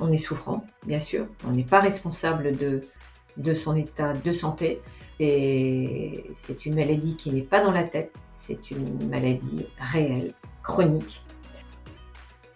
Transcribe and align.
on 0.00 0.10
est 0.12 0.16
souffrant, 0.16 0.64
bien 0.86 0.98
sûr, 0.98 1.26
on 1.46 1.52
n'est 1.52 1.64
pas 1.64 1.80
responsable 1.80 2.52
de, 2.56 3.52
son 3.52 3.76
état 3.76 4.12
de 4.14 4.32
santé. 4.32 4.80
C'est 5.18 6.66
une 6.66 6.74
maladie 6.74 7.16
qui 7.16 7.30
n'est 7.30 7.42
pas 7.42 7.62
dans 7.62 7.70
la 7.70 7.84
tête, 7.84 8.18
c'est 8.30 8.70
une 8.70 9.08
maladie 9.08 9.66
réelle, 9.78 10.34
chronique. 10.62 11.22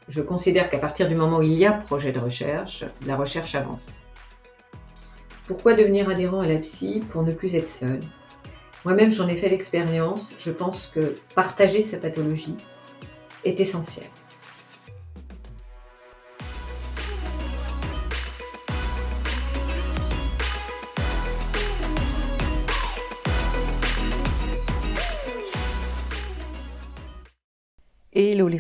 Je 0.08 0.22
considère 0.22 0.70
qu'à 0.70 0.78
partir 0.78 1.08
du 1.08 1.14
moment 1.14 1.38
où 1.38 1.42
il 1.42 1.54
y 1.54 1.66
a 1.66 1.72
projet 1.72 2.12
de 2.12 2.21
recherche, 2.21 2.85
la 3.06 3.17
recherche 3.17 3.54
avance. 3.54 3.88
Pourquoi 5.46 5.74
devenir 5.74 6.08
adhérent 6.08 6.40
à 6.40 6.46
la 6.46 6.58
psy 6.58 7.03
Pour 7.08 7.22
ne 7.22 7.32
plus 7.32 7.54
être 7.54 7.68
seul? 7.68 8.00
Moi-même, 8.84 9.10
j'en 9.10 9.26
ai 9.28 9.37
fait 9.37 9.48
l'expérience. 9.48 10.32
Je 10.38 10.50
pense 10.50 10.87
que 10.87 11.18
partager 11.34 11.82
sa 11.82 11.98
pathologie 11.98 12.56
est 13.44 13.58
essentiel. 13.58 14.06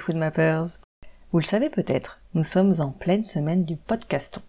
Vous 0.08 1.40
le 1.40 1.44
savez 1.44 1.68
peut-être, 1.68 2.20
nous 2.34 2.44
sommes 2.44 2.74
en 2.78 2.90
pleine 2.90 3.24
semaine 3.24 3.64
du 3.64 3.76
podcaston. 3.76 4.40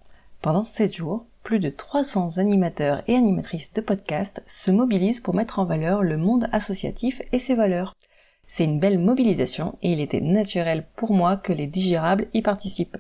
Pendant 0.44 0.64
7 0.64 0.96
jours, 0.96 1.26
plus 1.42 1.58
de 1.58 1.72
300 1.72 2.38
animateurs 2.38 3.02
et 3.08 3.16
animatrices 3.16 3.74
de 3.74 3.82
podcasts 3.82 4.44
se 4.46 4.70
mobilisent 4.70 5.20
pour 5.20 5.34
mettre 5.34 5.58
en 5.58 5.66
valeur 5.66 6.04
le 6.04 6.16
monde 6.16 6.48
associatif 6.52 7.24
et 7.32 7.40
ses 7.40 7.56
valeurs. 7.56 7.96
C'est 8.46 8.66
une 8.66 8.80
belle 8.80 9.00
mobilisation 9.00 9.80
et 9.82 9.94
il 9.94 10.00
était 10.00 10.22
naturel 10.22 10.86
pour 10.96 11.12
moi 11.12 11.38
que 11.38 11.54
les 11.54 11.66
digérables 11.66 12.28
y 12.36 12.44
participent. 12.44 12.98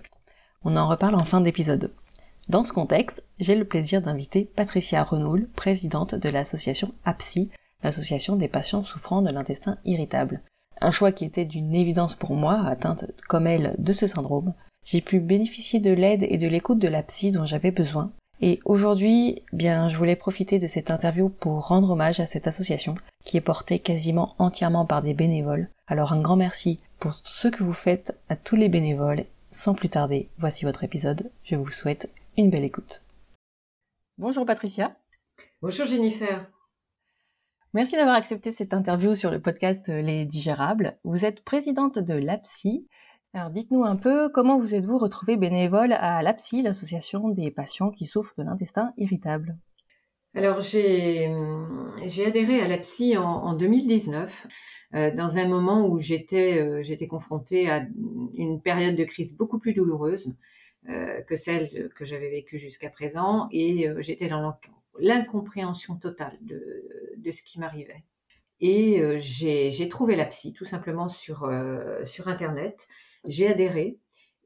On 0.63 0.77
en 0.77 0.87
reparle 0.87 1.13
en 1.13 1.25
fin 1.25 1.41
d'épisode. 1.41 1.91
Dans 2.49 2.63
ce 2.63 2.73
contexte, 2.73 3.23
j'ai 3.39 3.55
le 3.55 3.65
plaisir 3.65 4.01
d'inviter 4.01 4.45
Patricia 4.45 5.03
Renoul, 5.03 5.47
présidente 5.55 6.15
de 6.15 6.29
l'association 6.29 6.91
APSI, 7.05 7.51
l'association 7.83 8.35
des 8.35 8.47
patients 8.47 8.81
souffrant 8.81 9.21
de 9.21 9.29
l'intestin 9.29 9.77
irritable. 9.85 10.41
Un 10.81 10.91
choix 10.91 11.11
qui 11.11 11.25
était 11.25 11.45
d'une 11.45 11.75
évidence 11.75 12.15
pour 12.15 12.33
moi, 12.33 12.61
atteinte 12.65 13.05
comme 13.27 13.47
elle 13.47 13.75
de 13.77 13.93
ce 13.93 14.07
syndrome. 14.07 14.53
J'ai 14.85 15.01
pu 15.01 15.19
bénéficier 15.19 15.79
de 15.79 15.91
l'aide 15.91 16.25
et 16.29 16.37
de 16.37 16.47
l'écoute 16.47 16.79
de 16.79 16.87
la 16.87 17.03
psy 17.03 17.31
dont 17.31 17.45
j'avais 17.45 17.71
besoin. 17.71 18.11
Et 18.39 18.59
aujourd'hui, 18.65 19.41
bien, 19.51 19.87
je 19.87 19.97
voulais 19.97 20.15
profiter 20.15 20.59
de 20.59 20.67
cette 20.67 20.91
interview 20.91 21.29
pour 21.29 21.67
rendre 21.67 21.89
hommage 21.89 22.19
à 22.19 22.27
cette 22.27 22.47
association 22.47 22.95
qui 23.25 23.37
est 23.37 23.41
portée 23.41 23.79
quasiment 23.79 24.35
entièrement 24.37 24.85
par 24.85 25.01
des 25.01 25.13
bénévoles. 25.13 25.69
Alors 25.87 26.13
un 26.13 26.21
grand 26.21 26.35
merci 26.35 26.79
pour 26.99 27.13
ce 27.15 27.47
que 27.47 27.63
vous 27.63 27.73
faites 27.73 28.17
à 28.29 28.35
tous 28.35 28.55
les 28.55 28.69
bénévoles. 28.69 29.25
Sans 29.49 29.73
plus 29.73 29.89
tarder, 29.89 30.29
voici 30.37 30.65
votre 30.65 30.83
épisode. 30.83 31.31
Je 31.43 31.55
vous 31.55 31.71
souhaite 31.71 32.11
une 32.37 32.49
belle 32.49 32.63
écoute. 32.63 33.01
Bonjour 34.17 34.45
Patricia. 34.45 34.95
Bonjour 35.61 35.85
Jennifer. 35.85 36.47
Merci 37.73 37.95
d'avoir 37.95 38.15
accepté 38.15 38.51
cette 38.51 38.73
interview 38.73 39.13
sur 39.15 39.29
le 39.29 39.41
podcast 39.41 39.87
Les 39.89 40.25
Digérables. 40.25 40.97
Vous 41.03 41.25
êtes 41.25 41.43
présidente 41.43 41.99
de 41.99 42.13
l'APSI. 42.13 42.87
Alors 43.33 43.49
dites-nous 43.49 43.83
un 43.83 43.97
peu 43.97 44.29
comment 44.29 44.57
vous 44.57 44.73
êtes-vous 44.73 44.97
retrouvée 44.97 45.35
bénévole 45.35 45.91
à 45.93 46.21
l'APSI, 46.21 46.61
l'association 46.61 47.29
des 47.29 47.51
patients 47.51 47.91
qui 47.91 48.05
souffrent 48.05 48.33
de 48.37 48.43
l'intestin 48.43 48.93
irritable? 48.97 49.57
Alors 50.33 50.61
j'ai 50.61 51.29
adhéré 52.25 52.61
à 52.61 52.67
l'APSI 52.67 53.17
en, 53.17 53.25
en 53.25 53.53
2019 53.53 54.47
euh, 54.93 55.11
dans 55.13 55.37
un 55.37 55.47
moment 55.47 55.87
où 55.87 55.99
j'étais 55.99 56.59
euh, 56.59 57.07
confrontée 57.09 57.69
à 57.69 57.85
une 58.35 58.61
période 58.61 58.95
de 58.95 59.03
crise 59.03 59.35
beaucoup 59.35 59.59
plus 59.59 59.73
douloureuse 59.73 60.33
euh, 60.89 61.21
que 61.23 61.35
celle 61.35 61.89
que 61.95 62.05
j'avais 62.05 62.29
vécue 62.29 62.57
jusqu'à 62.57 62.89
présent 62.89 63.49
et 63.51 63.89
euh, 63.89 63.99
j'étais 63.99 64.29
dans 64.29 64.39
l'incompréhension 64.99 65.95
totale 65.95 66.37
de, 66.41 67.15
de, 67.17 67.31
ce 67.31 67.43
qui 67.43 67.59
m'arrivait. 67.59 68.03
Et 68.59 68.99
euh, 69.01 69.17
j'ai 69.19 69.89
trouvé 69.89 70.15
la 70.15 70.25
psy 70.25 70.53
tout 70.53 70.65
simplement 70.65 71.09
sur, 71.09 71.43
euh, 71.43 72.03
sur 72.05 72.27
Internet. 72.27 72.87
J'ai 73.25 73.47
adhéré. 73.47 73.99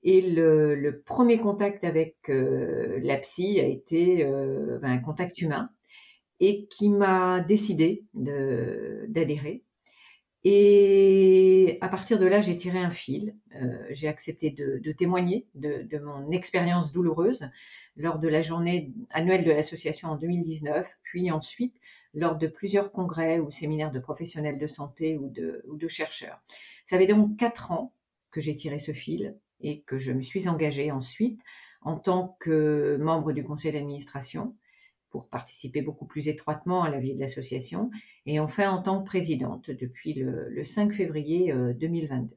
Et 0.03 0.21
le, 0.21 0.73
le, 0.73 0.99
premier 0.99 1.39
contact 1.39 1.83
avec 1.83 2.17
euh, 2.29 2.99
la 3.03 3.17
psy 3.17 3.59
a 3.59 3.65
été 3.65 4.25
ben, 4.25 4.89
un 4.89 4.97
contact 4.97 5.39
humain 5.41 5.69
et 6.39 6.65
qui 6.67 6.89
m'a 6.89 7.39
décidé 7.41 8.03
d'adhérer. 8.13 9.63
Et 10.43 11.77
à 11.81 11.87
partir 11.87 12.17
de 12.17 12.25
là, 12.25 12.39
j'ai 12.39 12.57
tiré 12.57 12.79
un 12.79 12.89
fil. 12.89 13.35
Euh, 13.55 13.85
j'ai 13.91 14.07
accepté 14.07 14.49
de, 14.49 14.79
de 14.79 14.91
témoigner 14.91 15.45
de, 15.53 15.83
de, 15.83 15.99
mon 15.99 16.31
expérience 16.31 16.91
douloureuse 16.91 17.49
lors 17.95 18.17
de 18.17 18.27
la 18.27 18.41
journée 18.41 18.91
annuelle 19.11 19.43
de 19.43 19.51
l'association 19.51 20.09
en 20.09 20.15
2019, 20.15 20.89
puis 21.03 21.29
ensuite 21.29 21.75
lors 22.13 22.37
de 22.37 22.47
plusieurs 22.47 22.91
congrès 22.91 23.39
ou 23.39 23.51
séminaires 23.51 23.91
de 23.91 23.99
professionnels 23.99 24.57
de 24.57 24.67
santé 24.67 25.15
ou 25.17 25.29
de, 25.29 25.63
ou 25.67 25.77
de 25.77 25.87
chercheurs. 25.87 26.41
Ça 26.85 26.97
fait 26.97 27.07
donc 27.07 27.37
quatre 27.37 27.71
ans 27.71 27.93
que 28.31 28.41
j'ai 28.41 28.55
tiré 28.55 28.79
ce 28.79 28.93
fil 28.93 29.37
et 29.61 29.81
que 29.81 29.97
je 29.97 30.11
me 30.11 30.21
suis 30.21 30.47
engagée 30.49 30.91
ensuite 30.91 31.41
en 31.81 31.97
tant 31.97 32.35
que 32.39 32.97
membre 32.99 33.31
du 33.31 33.43
conseil 33.43 33.71
d'administration 33.71 34.55
pour 35.11 35.29
participer 35.29 35.81
beaucoup 35.81 36.05
plus 36.05 36.27
étroitement 36.27 36.83
à 36.83 36.89
la 36.89 36.99
vie 36.99 37.13
de 37.13 37.19
l'association, 37.19 37.91
et 38.25 38.39
enfin 38.39 38.69
en 38.69 38.81
tant 38.81 39.01
que 39.01 39.05
présidente 39.05 39.69
depuis 39.69 40.13
le, 40.13 40.49
le 40.49 40.63
5 40.63 40.93
février 40.93 41.53
2022. 41.79 42.35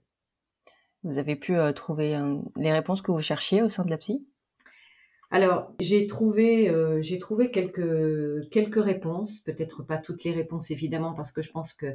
Vous 1.04 1.18
avez 1.18 1.36
pu 1.36 1.54
euh, 1.54 1.72
trouver 1.72 2.16
euh, 2.16 2.38
les 2.56 2.72
réponses 2.72 3.02
que 3.02 3.12
vous 3.12 3.20
cherchiez 3.20 3.62
au 3.62 3.68
sein 3.68 3.84
de 3.84 3.90
la 3.90 3.98
psy 3.98 4.26
alors, 5.30 5.72
j'ai 5.80 6.06
trouvé, 6.06 6.68
euh, 6.68 7.02
j'ai 7.02 7.18
trouvé 7.18 7.50
quelques, 7.50 8.48
quelques 8.50 8.80
réponses, 8.80 9.40
peut-être 9.40 9.82
pas 9.82 9.98
toutes 9.98 10.22
les 10.22 10.30
réponses 10.30 10.70
évidemment, 10.70 11.12
parce 11.12 11.32
que 11.32 11.42
je 11.42 11.50
pense 11.50 11.72
que 11.72 11.86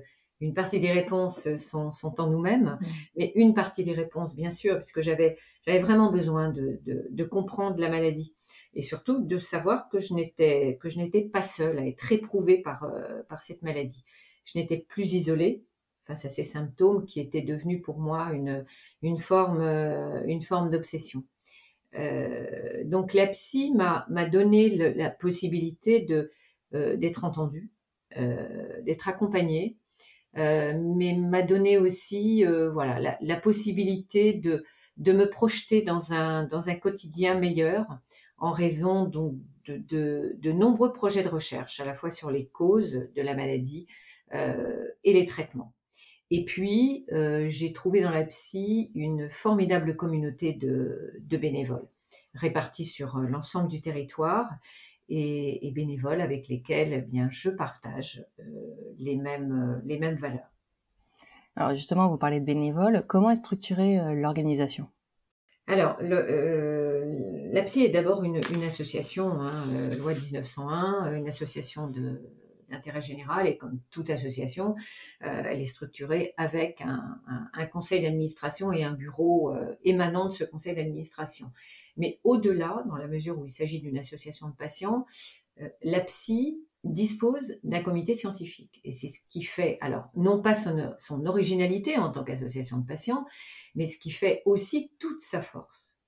une 0.41 0.53
partie 0.53 0.79
des 0.79 0.91
réponses 0.91 1.53
sont, 1.55 1.91
sont 1.91 2.19
en 2.21 2.27
nous-mêmes, 2.27 2.77
mmh. 2.79 2.85
mais 3.17 3.31
une 3.35 3.53
partie 3.53 3.83
des 3.83 3.93
réponses, 3.93 4.35
bien 4.35 4.49
sûr, 4.49 4.75
parce 4.75 4.91
que 4.91 5.01
j'avais, 5.01 5.37
j'avais 5.65 5.79
vraiment 5.79 6.11
besoin 6.11 6.49
de, 6.49 6.79
de, 6.85 7.07
de, 7.09 7.23
comprendre 7.23 7.77
la 7.79 7.89
maladie 7.89 8.35
et 8.73 8.81
surtout 8.81 9.19
de 9.19 9.37
savoir 9.37 9.89
que 9.89 9.99
je 9.99 10.13
n'étais, 10.13 10.77
que 10.81 10.89
je 10.89 10.97
n'étais 10.97 11.21
pas 11.21 11.41
seule 11.41 11.77
à 11.79 11.85
être 11.85 12.11
éprouvée 12.11 12.61
par, 12.61 12.83
euh, 12.83 13.21
par 13.27 13.41
cette 13.41 13.61
maladie. 13.63 14.05
Je 14.45 14.57
n'étais 14.57 14.77
plus 14.77 15.13
isolée 15.13 15.63
face 16.05 16.25
à 16.25 16.29
ces 16.29 16.43
symptômes 16.43 17.05
qui 17.05 17.19
étaient 17.19 17.41
devenus 17.41 17.81
pour 17.81 17.99
moi 17.99 18.31
une, 18.31 18.65
une 19.01 19.19
forme, 19.19 19.61
euh, 19.61 20.23
une 20.25 20.41
forme 20.41 20.69
d'obsession. 20.69 21.23
Euh, 21.95 22.83
donc 22.85 23.13
la 23.13 23.27
psy 23.27 23.71
m'a, 23.73 24.05
m'a 24.09 24.27
donné 24.27 24.69
le, 24.69 24.89
la 24.93 25.09
possibilité 25.09 26.01
de, 26.01 26.31
euh, 26.73 26.95
d'être 26.97 27.25
entendue, 27.25 27.69
euh, 28.17 28.81
d'être 28.81 29.07
accompagnée, 29.09 29.75
euh, 29.75 29.88
mais 30.35 31.15
m'a 31.15 31.41
donné 31.41 31.77
aussi 31.77 32.45
euh, 32.45 32.71
voilà, 32.71 33.17
la, 33.21 33.35
possibilité 33.35 34.33
de, 34.33 34.63
de 34.97 35.11
me 35.11 35.29
projeter 35.29 35.81
dans 35.81 36.13
un, 36.13 36.43
dans 36.43 36.69
un 36.69 36.75
quotidien 36.75 37.35
meilleur 37.35 37.85
en 38.37 38.51
raison 38.51 39.05
donc 39.05 39.35
de, 39.67 40.35
de, 40.39 40.51
nombreux 40.51 40.93
projets 40.93 41.23
de 41.23 41.29
recherche, 41.29 41.79
à 41.79 41.85
la 41.85 41.93
fois 41.93 42.09
sur 42.09 42.31
les 42.31 42.47
causes 42.47 43.07
de 43.15 43.21
la 43.21 43.35
maladie 43.35 43.87
euh, 44.33 44.87
et 45.03 45.13
les 45.13 45.25
traitements. 45.25 45.73
Et 46.31 46.45
puis, 46.45 47.05
euh, 47.11 47.45
j'ai 47.49 47.73
trouvé 47.73 48.01
dans 48.01 48.11
la 48.11 48.23
psy 48.23 48.91
une 48.95 49.29
formidable 49.29 49.95
communauté 49.95 50.53
de, 50.53 51.13
de 51.19 51.37
bénévoles 51.37 51.87
répartis 52.35 52.85
sur 52.85 53.17
l'ensemble 53.17 53.67
du 53.67 53.81
territoire 53.81 54.47
et, 55.09 55.67
et, 55.67 55.71
bénévoles 55.71 56.21
avec 56.21 56.47
lesquels 56.47 56.93
eh 56.93 57.01
bien, 57.01 57.27
je 57.29 57.49
partage 57.49 58.25
euh, 58.39 58.43
les, 58.97 59.15
mêmes, 59.15 59.81
les 59.85 59.97
mêmes 59.97 60.17
valeurs. 60.17 60.51
Alors 61.55 61.75
justement, 61.75 62.09
vous 62.09 62.17
parlez 62.17 62.39
de 62.39 62.45
bénévoles. 62.45 63.03
Comment 63.07 63.31
est 63.31 63.35
structurée 63.35 63.99
euh, 63.99 64.13
l'organisation? 64.13 64.87
Alors, 65.67 65.97
le, 66.01 66.15
euh, 66.15 67.49
la 67.53 67.61
psy 67.63 67.83
est 67.83 67.89
d'abord 67.89 68.23
une, 68.23 68.41
une, 68.53 68.63
association, 68.63 69.41
hein, 69.41 69.65
euh, 69.75 69.95
loi 69.97 70.13
1901, 70.13 71.13
une 71.15 71.27
association 71.27 71.87
de, 71.87 72.21
d'intérêt 72.69 73.01
général 73.01 73.47
et 73.47 73.57
comme 73.57 73.79
toute 73.91 74.09
association, 74.09 74.75
euh, 75.23 75.43
elle 75.45 75.61
est 75.61 75.65
structurée 75.65 76.33
avec 76.37 76.81
un, 76.81 77.19
un, 77.27 77.49
un 77.53 77.65
conseil 77.65 78.01
d'administration 78.01 78.71
et 78.71 78.83
un 78.83 78.93
bureau 78.93 79.53
euh, 79.53 79.75
émanant 79.83 80.27
de 80.27 80.33
ce 80.33 80.43
conseil 80.43 80.75
d'administration. 80.75 81.51
Mais 81.99 82.19
au-delà, 82.23 82.83
dans 82.87 82.95
la 82.95 83.07
mesure 83.07 83.37
où 83.37 83.45
il 83.45 83.51
s'agit 83.51 83.79
d'une 83.79 83.97
association 83.97 84.49
de 84.49 84.55
patients, 84.55 85.05
euh, 85.61 85.69
la 85.83 85.99
psy 85.99 86.63
dispose 86.83 87.59
d'un 87.63 87.83
comité 87.83 88.15
scientifique. 88.15 88.79
Et 88.83 88.91
c'est 88.91 89.09
ce 89.09 89.19
qui 89.29 89.43
fait, 89.43 89.77
alors, 89.81 90.09
non 90.15 90.41
pas 90.41 90.55
son, 90.55 91.25
originalité 91.25 91.97
en 91.97 92.09
tant 92.09 92.23
qu'association 92.23 92.77
de 92.77 92.85
patients, 92.85 93.25
mais 93.75 93.85
ce 93.85 93.99
qui 93.99 94.11
fait 94.11 94.41
aussi 94.45 94.91
toute 94.97 95.21
sa 95.21 95.41
force. 95.41 95.99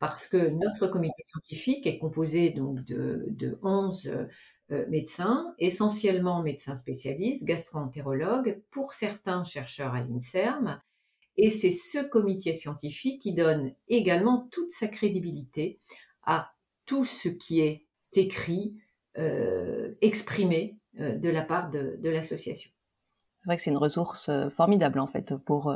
Parce 0.00 0.26
que 0.26 0.48
notre 0.48 0.88
comité 0.88 1.22
scientifique 1.22 1.86
est 1.86 1.98
composé 1.98 2.50
donc 2.50 2.84
de, 2.86 3.26
de 3.28 3.58
11 3.62 4.28
euh, 4.72 4.86
médecins, 4.88 5.54
essentiellement 5.58 6.42
médecins 6.42 6.74
spécialistes, 6.74 7.44
gastro-entérologues, 7.44 8.62
pour 8.70 8.92
certains 8.92 9.44
chercheurs 9.44 9.94
à 9.94 10.02
l'INSERM, 10.02 10.80
Et 11.36 11.50
c'est 11.50 11.70
ce 11.70 11.98
comité 11.98 12.54
scientifique 12.54 13.22
qui 13.22 13.32
donne 13.32 13.72
également 13.88 14.48
toute 14.50 14.70
sa 14.70 14.88
crédibilité 14.88 15.80
à 16.24 16.52
tout 16.86 17.04
ce 17.04 17.28
qui 17.28 17.60
est 17.60 17.86
écrit, 18.12 18.76
euh, 19.18 19.94
exprimé 20.00 20.76
euh, 20.98 21.16
de 21.16 21.28
la 21.28 21.42
part 21.42 21.70
de, 21.70 22.08
l'association. 22.08 22.70
C'est 23.38 23.46
vrai 23.46 23.56
que 23.56 23.62
c'est 23.62 23.70
une 23.70 23.76
ressource 23.76 24.28
euh, 24.28 24.50
formidable 24.50 24.98
en 24.98 25.06
fait 25.06 25.34
pour 25.36 25.74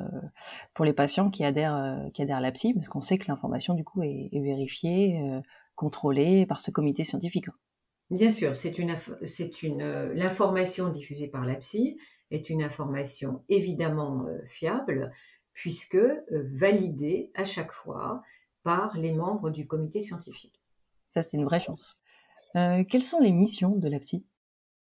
pour 0.75 0.85
les 0.85 0.93
patients 0.93 1.31
qui 1.31 1.45
adhèrent 1.45 2.11
qui 2.13 2.23
adhèrent 2.23 2.39
à 2.39 2.41
la 2.41 2.53
psy 2.53 2.75
parce 2.75 2.89
qu'on 2.89 3.01
sait 3.01 3.19
que 3.19 3.27
l'information 3.29 3.75
du 3.75 3.85
coup 3.85 4.03
est, 4.03 4.29
vérifiée, 4.33 5.21
contrôlée 5.75 6.47
par 6.47 6.61
ce 6.61 6.71
comité 6.71 7.05
scientifique. 7.05 7.47
Bien 8.11 8.31
sûr, 8.31 8.55
c'est 8.55 8.79
une 8.79 8.97
c'est 9.25 9.63
une 9.63 10.13
l'information 10.13 10.89
diffusée 10.89 11.29
par 11.29 11.47
la 11.47 11.55
psy 11.55 11.97
est 12.31 12.51
une 12.51 12.63
information 12.63 13.43
évidemment 13.49 14.27
fiable 14.49 15.13
puisque 15.55 15.99
validée 16.31 17.31
à 17.35 17.45
chaque 17.45 17.73
fois 17.73 18.23
par 18.65 18.97
les 18.99 19.13
membres 19.13 19.51
du 19.51 19.67
comité 19.67 20.01
scientifique. 20.01 20.61
Ça, 21.11 21.23
c'est 21.23 21.37
une 21.37 21.45
vraie 21.45 21.61
chance. 21.61 21.97
Euh, 22.57 22.83
quelles 22.85 23.03
sont 23.05 23.21
les 23.21 23.31
missions 23.31 23.77
de 23.77 23.89
la 23.89 24.01
psy? 24.01 24.25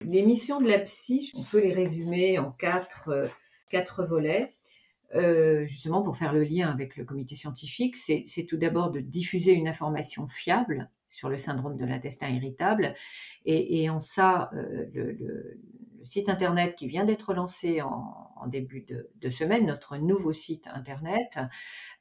Les 0.02 0.26
missions 0.26 0.60
de 0.60 0.68
la 0.68 0.80
psy, 0.80 1.32
on 1.36 1.44
peut 1.44 1.62
les 1.62 1.74
résumer 1.74 2.38
en 2.38 2.52
quatre, 2.52 3.10
euh, 3.10 3.28
quatre 3.70 4.06
volets. 4.06 4.54
Euh, 5.16 5.66
justement, 5.66 6.02
pour 6.02 6.18
faire 6.18 6.34
le 6.34 6.44
lien 6.44 6.70
avec 6.70 6.98
le 6.98 7.06
comité 7.06 7.36
scientifique, 7.36 7.96
c'est 7.96 8.46
tout 8.48 8.58
d'abord 8.58 8.92
de 8.92 9.00
diffuser 9.00 9.54
une 9.54 9.68
information 9.68 10.28
fiable 10.28 10.90
sur 11.08 11.30
le 11.30 11.38
syndrome 11.38 11.78
de 11.78 11.86
l'intestin 11.86 12.28
irritable. 12.28 12.94
Et, 13.46 13.90
en 13.90 14.02
ça, 14.02 14.52
le, 14.92 15.58
site 16.08 16.30
internet 16.30 16.76
qui 16.76 16.88
vient 16.88 17.06
d'être 17.06 17.34
lancé 17.34 17.82
en, 17.82 18.48
début 18.48 18.86
de, 19.16 19.30
semaine, 19.30 19.66
notre 19.66 19.98
nouveau 19.98 20.32
site 20.34 20.68
internet, 20.68 21.38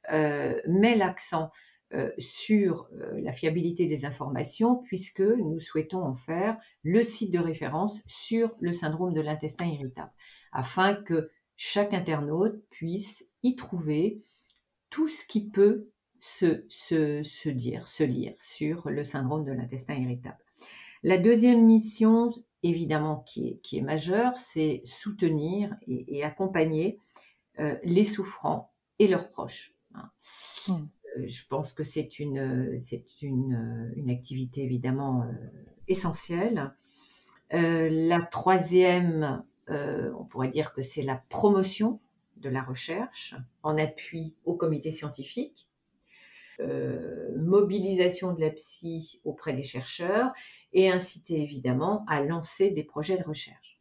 met 0.09 0.95
l'accent 0.95 1.51
euh, 1.93 2.11
sur 2.17 2.89
euh, 2.91 3.21
la 3.21 3.31
fiabilité 3.31 3.85
des 3.87 4.03
informations 4.03 4.75
puisque 4.75 5.21
nous 5.21 5.61
souhaitons 5.61 6.03
en 6.03 6.15
faire 6.15 6.57
le 6.83 7.01
site 7.01 7.31
de 7.31 7.39
référence 7.39 8.01
sur 8.07 8.53
le 8.59 8.73
syndrome 8.73 9.13
de 9.13 9.21
l'intestin 9.21 9.67
irritable 9.67 10.11
afin 10.51 10.95
que 10.95 11.31
chaque 11.55 11.93
internaute 11.93 12.61
puisse 12.71 13.31
y 13.41 13.55
trouver 13.55 14.21
tout 14.89 15.07
ce 15.07 15.25
qui 15.25 15.49
peut 15.49 15.89
se, 16.19 16.65
se, 16.67 17.47
dire, 17.47 17.87
se 17.87 18.03
lire 18.03 18.35
sur 18.37 18.89
le 18.89 19.05
syndrome 19.05 19.45
de 19.45 19.53
l'intestin 19.53 19.95
irritable. 19.95 20.43
La 21.03 21.17
deuxième 21.17 21.65
mission, 21.65 22.31
évidemment, 22.63 23.23
qui 23.27 23.47
est, 23.47 23.57
qui 23.61 23.77
est 23.77 23.81
majeure, 23.81 24.37
c'est 24.37 24.81
soutenir 24.83 25.75
et, 25.87 26.23
accompagner 26.23 26.99
euh, 27.59 27.75
les 27.83 28.03
souffrants 28.03 28.71
et 28.99 29.07
leurs 29.07 29.29
proches. 29.29 29.73
Hein. 29.93 30.09
Mmh 30.67 30.85
je 31.25 31.43
pense 31.47 31.73
que 31.73 31.83
c'est 31.83 32.19
une, 32.19 32.77
c'est 32.77 33.21
une, 33.21 33.91
une, 33.95 34.09
activité 34.09 34.63
évidemment 34.63 35.23
euh, 35.23 35.31
essentielle. 35.87 36.73
Euh, 37.53 37.89
la 37.89 38.21
troisième, 38.21 39.43
euh, 39.69 40.11
on 40.19 40.25
pourrait 40.25 40.49
dire 40.49 40.73
que 40.73 40.81
c'est 40.81 41.01
la 41.01 41.15
promotion 41.29 41.99
de 42.37 42.49
la 42.49 42.61
recherche 42.61 43.35
en 43.63 43.77
appui 43.77 44.35
au 44.45 44.53
comité 44.55 44.91
scientifique, 44.91 45.66
mobilisation 47.35 48.33
de 48.33 48.41
la 48.41 48.49
psy 48.49 49.21
auprès 49.23 49.53
des 49.53 49.63
chercheurs 49.63 50.31
et 50.73 50.89
inciter 50.89 51.41
évidemment 51.41 52.03
à 52.07 52.21
lancer 52.21 52.71
des 52.71 52.83
projets 52.83 53.17
de 53.17 53.23
recherche. 53.23 53.79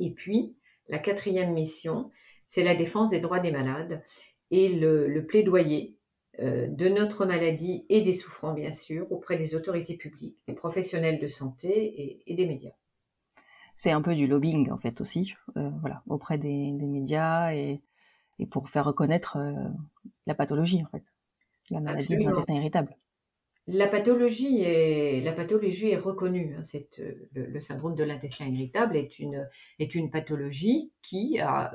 Et 0.00 0.10
puis, 0.10 0.56
la 0.88 0.98
quatrième 0.98 1.52
mission, 1.52 2.10
c'est 2.44 2.64
la 2.64 2.74
défense 2.74 3.10
des 3.10 3.20
droits 3.20 3.38
des 3.38 3.52
malades 3.52 4.02
et 4.50 4.68
le, 4.68 5.24
plaidoyer 5.26 5.96
euh, 6.40 6.66
de 6.66 6.88
notre 6.88 7.26
maladie 7.26 7.86
et 7.88 8.02
des 8.02 8.12
souffrants, 8.12 8.54
bien 8.54 8.72
sûr, 8.72 9.10
auprès 9.12 9.36
des 9.36 9.54
autorités 9.54 9.96
publiques, 9.96 10.38
des 10.48 10.54
professionnels 10.54 11.20
de 11.20 11.28
santé 11.28 12.22
et, 12.26 12.34
des 12.34 12.46
médias. 12.46 12.74
C'est 13.74 13.92
un 13.92 14.02
peu 14.02 14.14
du 14.14 14.26
lobbying, 14.26 14.70
en 14.70 14.78
fait, 14.78 15.00
aussi, 15.00 15.34
euh, 15.56 15.70
voilà, 15.80 16.02
auprès 16.08 16.38
des, 16.38 16.72
médias 16.72 17.54
et, 17.54 17.80
pour 18.50 18.68
faire 18.68 18.86
reconnaître 18.86 19.36
euh, 19.36 19.68
la 20.26 20.34
pathologie, 20.34 20.82
en 20.82 20.88
fait, 20.88 21.04
la 21.70 21.80
maladie 21.80 22.16
de 22.16 22.22
l'intestin 22.24 22.54
irritable. 22.54 22.96
La 23.66 23.86
pathologie 23.86 24.62
est, 24.62 25.20
la 25.20 25.32
pathologie 25.32 25.90
est 25.90 25.96
reconnue. 25.96 26.56
Hein, 26.58 26.62
le, 27.34 27.60
syndrome 27.60 27.94
de 27.94 28.02
l'intestin 28.02 28.46
irritable 28.46 28.96
est 28.96 29.18
une, 29.18 29.48
est 29.78 29.94
une 29.94 30.10
pathologie 30.10 30.92
qui 31.02 31.38
a 31.38 31.72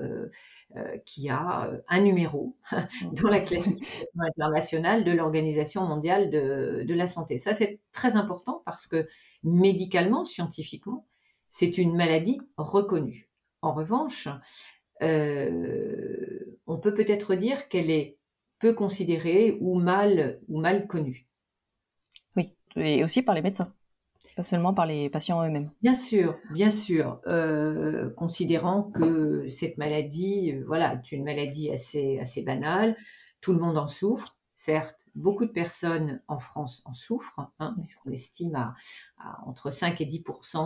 euh, 0.77 0.97
qui 1.05 1.29
a 1.29 1.67
euh, 1.67 1.77
un 1.87 2.01
numéro 2.01 2.57
dans 3.13 3.29
la 3.29 3.39
classification 3.39 4.19
internationale 4.19 5.05
de 5.05 5.11
l'Organisation 5.11 5.85
mondiale 5.85 6.31
de, 6.31 6.93
la 6.93 7.07
santé. 7.07 7.37
Ça, 7.37 7.53
c'est 7.53 7.79
très 7.93 8.17
important 8.17 8.61
parce 8.65 8.85
que 8.87 9.07
médicalement, 9.43 10.25
scientifiquement, 10.25 11.07
c'est 11.47 11.77
une 11.77 11.95
maladie 11.95 12.39
reconnue. 12.57 13.29
En 13.61 13.73
revanche, 13.73 14.27
euh, 15.01 16.57
on 16.65 16.77
peut 16.77 16.95
peut-être 16.95 17.35
dire 17.35 17.69
qu'elle 17.69 17.91
est 17.91 18.17
peu 18.59 18.73
considérée 18.73 19.57
ou 19.61 19.79
mal, 19.79 20.39
ou 20.47 20.59
mal 20.59 20.87
connue. 20.87 21.27
Oui, 22.35 22.55
et 22.75 23.03
aussi 23.03 23.21
par 23.21 23.35
les 23.35 23.41
médecins 23.41 23.73
pas 24.35 24.43
seulement 24.43 24.73
par 24.73 24.85
les 24.85 25.09
patients 25.09 25.43
eux-mêmes. 25.45 25.71
Bien 25.81 25.95
sûr, 25.95 26.37
bien 26.51 26.69
sûr, 26.69 27.21
euh, 27.25 28.09
considérant 28.11 28.83
que 28.83 29.47
cette 29.47 29.77
maladie, 29.77 30.51
euh, 30.53 30.63
voilà, 30.67 30.93
est 30.93 31.11
une 31.11 31.23
maladie 31.23 31.71
assez, 31.71 32.19
assez 32.19 32.43
banale, 32.43 32.97
tout 33.41 33.53
le 33.53 33.59
monde 33.59 33.77
en 33.77 33.87
souffre. 33.87 34.35
Certes, 34.53 35.07
beaucoup 35.15 35.45
de 35.45 35.51
personnes 35.51 36.21
en 36.27 36.39
France 36.39 36.81
en 36.85 36.93
souffrent, 36.93 37.51
hein, 37.59 37.75
puisqu'on 37.77 38.11
estime 38.11 38.55
à, 38.55 38.75
entre 39.45 39.71
5 39.71 39.99
et 40.01 40.05
10 40.05 40.19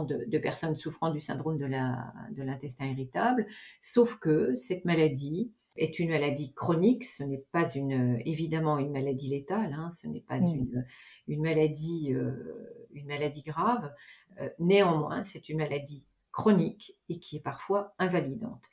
de, 0.07 0.25
de, 0.29 0.37
personnes 0.37 0.75
souffrant 0.75 1.11
du 1.11 1.19
syndrome 1.19 1.57
de 1.57 2.43
l'intestin 2.43 2.85
de 2.85 2.91
irritable, 2.91 3.47
sauf 3.81 4.15
que 4.19 4.53
cette 4.55 4.85
maladie 4.85 5.51
est 5.75 5.99
une 5.99 6.09
maladie 6.09 6.53
chronique, 6.53 7.05
ce 7.05 7.23
n'est 7.23 7.43
pas 7.51 7.69
une, 7.73 8.21
évidemment 8.25 8.77
une 8.79 8.91
maladie 8.91 9.29
létale, 9.29 9.73
hein, 9.73 9.89
ce 9.91 10.07
n'est 10.07 10.21
pas 10.21 10.37
mmh. 10.39 10.55
une, 10.55 10.85
une, 11.27 11.41
maladie, 11.41 12.13
euh, 12.13 12.87
une 12.93 13.07
maladie 13.07 13.41
grave. 13.41 13.91
Euh, 14.41 14.49
néanmoins, 14.59 15.23
c'est 15.23 15.49
une 15.49 15.57
maladie 15.57 16.05
chronique 16.31 16.97
et 17.07 17.19
qui 17.19 17.37
est 17.37 17.41
parfois 17.41 17.93
invalidante 17.97 18.63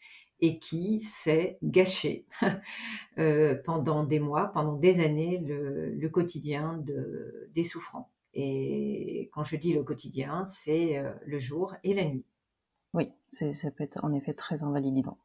et 0.40 0.58
qui 0.58 1.00
s'est 1.00 1.58
gâché 1.62 2.26
euh, 3.18 3.54
pendant 3.64 4.04
des 4.04 4.20
mois, 4.20 4.48
pendant 4.48 4.74
des 4.74 5.00
années, 5.00 5.38
le, 5.38 6.08
quotidien 6.08 6.78
de, 6.78 7.48
des 7.54 7.62
souffrants. 7.62 8.10
Et 8.34 9.30
quand 9.32 9.44
je 9.44 9.56
dis 9.56 9.72
le 9.72 9.82
quotidien, 9.82 10.44
c'est 10.44 11.02
le 11.24 11.38
jour 11.38 11.74
et 11.84 11.94
la 11.94 12.04
nuit. 12.04 12.26
Oui, 12.92 13.10
ça 13.30 13.70
peut 13.70 13.84
être 13.84 14.04
en 14.04 14.12
effet 14.12 14.34
très 14.34 14.62
invalidant. 14.62 15.16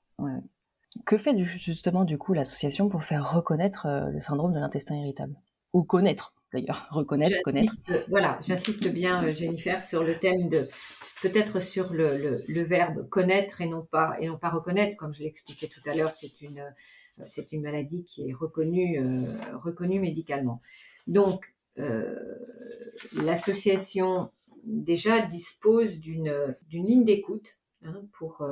Que 1.06 1.18
fait 1.18 1.38
justement 1.40 2.04
du 2.04 2.18
coup 2.18 2.34
l'association 2.34 2.90
pour 2.90 3.06
faire 3.06 3.34
reconnaître 3.34 3.86
euh, 3.86 4.10
le 4.10 4.20
syndrome 4.20 4.54
de 4.54 4.60
l'intestin 4.60 4.96
irritable? 4.96 5.36
Ou 5.74 5.84
connaître 5.84 6.34
d'ailleurs, 6.52 6.88
reconnaître, 6.92 7.38
connaître. 7.44 7.72
Voilà, 8.10 8.38
j'insiste 8.42 8.90
bien 8.90 9.24
euh, 9.24 9.32
Jennifer 9.32 9.82
sur 9.82 10.04
le 10.04 10.20
thème 10.20 10.50
de 10.50 10.68
peut-être 11.22 11.62
sur 11.62 11.94
le, 11.94 12.44
verbe 12.64 13.08
connaître 13.08 13.62
et 13.62 13.68
non 13.68 13.88
pas 13.90 14.18
et 14.20 14.28
non 14.28 14.38
pas 14.38 14.50
reconnaître, 14.50 14.98
comme 14.98 15.14
je 15.14 15.24
l'expliquais 15.24 15.68
tout 15.68 15.80
à 15.90 15.96
l'heure, 15.96 16.14
c'est 16.14 16.42
une 16.42 16.60
euh, 16.60 17.24
c'est 17.28 17.54
une 17.54 17.62
maladie 17.62 18.04
qui 18.04 18.30
est 18.30 18.34
reconnue 18.34 19.00
reconnue 19.54 20.00
médicalement. 20.00 20.62
Donc 21.08 21.54
l'association 23.14 24.32
déjà 24.64 25.22
dispose 25.22 26.00
d'une 26.00 26.34
d'une 26.68 26.88
ligne 26.88 27.06
d'écoute 27.06 27.60
hein, 27.84 28.02
pour 28.14 28.44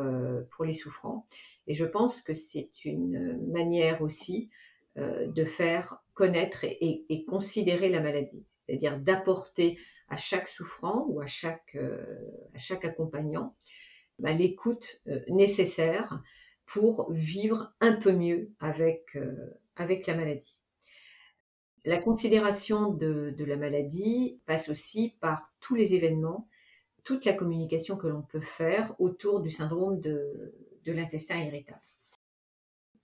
pour 0.51 0.65
les 0.65 0.73
souffrants 0.73 1.25
et 1.69 1.75
je 1.75 1.85
pense 1.85 2.21
que 2.21 2.33
c'est 2.33 2.83
une 2.83 3.39
manière 3.51 4.01
aussi 4.01 4.49
euh, 4.97 5.27
de 5.27 5.45
faire 5.45 6.03
connaître 6.15 6.65
et, 6.65 7.25
considérer 7.27 7.89
la 7.89 8.01
maladie, 8.01 8.45
c'est-à-dire 8.49 8.99
d'apporter 8.99 9.77
à 10.09 10.17
chaque 10.17 10.47
souffrant 10.47 11.05
ou 11.07 11.21
à 11.21 11.27
chaque, 11.27 11.75
euh, 11.75 12.03
à 12.55 12.57
chaque 12.57 12.83
accompagnant 12.85 13.55
bah, 14.17 14.33
l'écoute 14.33 14.99
euh, 15.07 15.21
nécessaire 15.29 16.21
pour 16.65 17.11
vivre 17.13 17.71
un 17.81 17.93
peu 17.93 18.11
mieux 18.11 18.51
avec, 18.59 19.17
avec 19.75 20.05
la 20.07 20.15
maladie. 20.15 20.59
La 21.85 21.97
considération 21.97 22.91
de, 22.91 23.33
la 23.37 23.55
maladie 23.55 24.39
passe 24.45 24.69
aussi 24.69 25.15
par 25.19 25.51
tous 25.59 25.75
les 25.75 25.95
événements, 25.95 26.47
toute 27.03 27.25
la 27.25 27.33
communication 27.33 27.95
que 27.95 28.07
l'on 28.07 28.21
peut 28.21 28.41
faire 28.41 28.93
autour 28.99 29.39
du 29.39 29.49
syndrome 29.49 29.99
de, 29.99 30.53
l'intestin 30.91 31.39
irritable. 31.39 31.81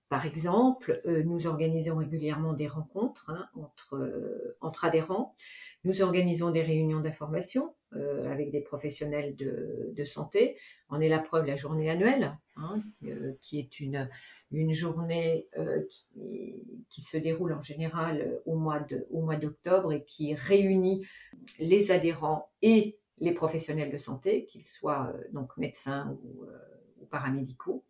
Par 0.09 0.25
exemple, 0.25 1.01
euh, 1.07 1.23
nous 1.23 1.47
organisons 1.47 1.97
régulièrement 1.97 2.53
des 2.53 2.67
rencontres 2.67 3.31
hein, 3.31 3.47
entre, 3.55 3.95
euh, 3.95 4.55
entre 4.61 4.85
adhérents. 4.85 5.35
Nous 5.83 6.01
organisons 6.03 6.51
des 6.51 6.61
réunions 6.61 6.99
d'information 6.99 7.73
euh, 7.95 8.31
avec 8.31 8.51
des 8.51 8.61
professionnels 8.61 9.35
de, 9.35 10.03
santé. 10.03 10.57
On 10.89 11.01
est 11.01 11.09
la 11.09 11.19
preuve 11.19 11.47
la 11.47 11.55
journée 11.55 11.89
annuelle, 11.89 12.37
hein, 12.55 12.83
qui 13.41 13.59
est 13.59 13.79
une, 13.79 14.07
une 14.51 14.71
journée 14.71 15.47
qui, 16.89 17.01
se 17.01 17.17
déroule 17.17 17.53
en 17.53 17.61
général 17.61 18.39
au 18.45 18.55
mois 18.55 19.35
d'octobre 19.35 19.93
et 19.93 20.03
qui 20.03 20.35
réunit 20.35 21.07
les 21.57 21.91
adhérents 21.91 22.51
et 22.61 22.99
les 23.17 23.33
professionnels 23.33 23.91
de 23.91 23.97
santé, 23.97 24.45
qu'ils 24.45 24.65
soient 24.65 25.11
donc 25.31 25.57
médecins 25.57 26.17
ou, 26.23 26.45
paramédicaux. 27.05 27.83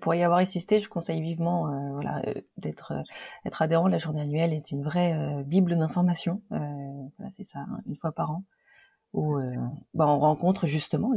Pour 0.00 0.14
y 0.14 0.22
avoir 0.22 0.38
assisté, 0.38 0.78
je 0.78 0.88
conseille 0.88 1.20
vivement 1.20 1.66
voilà, 1.92 2.22
d'être 2.56 2.94
être 3.44 3.60
adhérent. 3.60 3.88
La 3.88 3.98
journée 3.98 4.20
annuelle 4.20 4.52
est 4.52 4.70
une 4.70 4.82
vraie 4.82 5.42
bible 5.44 5.76
d'information. 5.76 6.40
c'est 7.30 7.44
ça, 7.44 7.58
hein, 7.58 7.80
une 7.86 7.96
fois 7.96 8.12
par 8.12 8.30
an, 8.30 8.44
où 9.12 9.36
bah, 9.92 10.06
on 10.06 10.18
rencontre 10.20 10.68
justement 10.68 11.12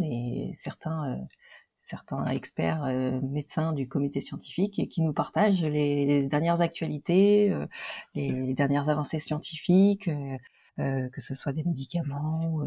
certains 1.87 2.27
experts 2.27 2.83
euh, 2.83 3.19
médecins 3.21 3.73
du 3.73 3.87
comité 3.87 4.21
scientifique 4.21 4.77
et 4.79 4.87
qui 4.87 5.01
nous 5.01 5.13
partagent 5.13 5.63
les, 5.63 6.23
dernières 6.23 6.61
actualités, 6.61 7.49
euh, 7.51 7.65
les, 8.13 8.53
dernières 8.53 8.89
avancées 8.89 9.19
scientifiques, 9.19 10.07
euh, 10.07 10.37
que 10.77 11.21
ce 11.21 11.35
soit 11.35 11.53
des 11.53 11.63
médicaments, 11.63 12.63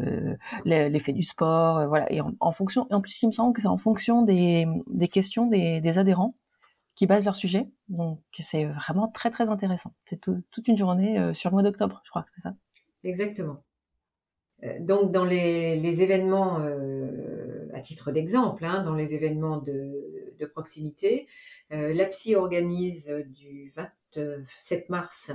l'effet 0.65 1.13
du 1.13 1.23
sport, 1.23 1.87
voilà. 1.87 2.11
Et 2.11 2.21
en, 2.21 2.51
fonction, 2.51 2.87
en 2.89 3.01
plus 3.01 3.21
il 3.21 3.27
me 3.27 3.31
semble 3.31 3.53
que 3.53 3.61
c'est 3.61 3.67
en 3.67 3.77
fonction 3.77 4.23
des, 4.23 4.67
questions 5.11 5.47
des, 5.47 5.97
adhérents 5.97 6.35
qui 6.95 7.07
basent 7.07 7.25
leur 7.25 7.35
sujet. 7.35 7.69
Donc 7.89 8.19
c'est 8.37 8.65
vraiment 8.65 9.07
très 9.07 9.29
très 9.29 9.49
intéressant. 9.49 9.93
C'est 10.05 10.19
toute 10.19 10.67
une 10.67 10.77
journée 10.77 11.33
sur 11.33 11.49
le 11.49 11.53
mois 11.53 11.63
d'octobre, 11.63 12.01
je 12.03 12.09
crois 12.09 12.23
que 12.23 12.31
c'est 12.31 12.41
ça. 12.41 12.53
Exactement. 13.03 13.63
Donc 14.79 15.11
dans 15.11 15.25
les, 15.25 16.01
événements 16.01 16.59
à 17.73 17.81
titre 17.81 18.11
d'exemple, 18.11 18.65
hein, 18.65 18.83
dans 18.83 18.95
les 18.95 19.15
événements 19.15 19.57
de, 19.57 20.45
proximité. 20.53 21.27
Euh, 21.71 21.93
L'APSI 21.93 22.35
organise 22.35 23.07
du 23.27 23.71
27 23.75 24.89
mars 24.89 25.31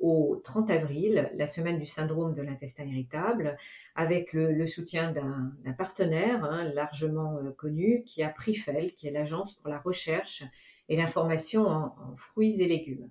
au 0.00 0.40
30 0.44 0.70
avril, 0.70 1.30
la 1.34 1.46
semaine 1.46 1.78
du 1.78 1.86
syndrome 1.86 2.34
de 2.34 2.42
l'intestin 2.42 2.84
irritable, 2.84 3.56
avec 3.94 4.32
le, 4.32 4.66
soutien 4.66 5.12
d'un 5.12 5.72
partenaire 5.72 6.44
hein, 6.44 6.64
largement 6.74 7.38
euh, 7.38 7.50
connu 7.50 8.02
qui 8.04 8.22
a 8.22 8.28
PRIFEL, 8.28 8.94
qui 8.94 9.08
est 9.08 9.10
l'agence 9.10 9.54
pour 9.54 9.68
la 9.68 9.78
recherche 9.78 10.44
et 10.88 10.96
l'information 10.96 11.66
en, 11.66 12.16
fruits 12.16 12.60
et 12.62 12.68
légumes. 12.68 13.08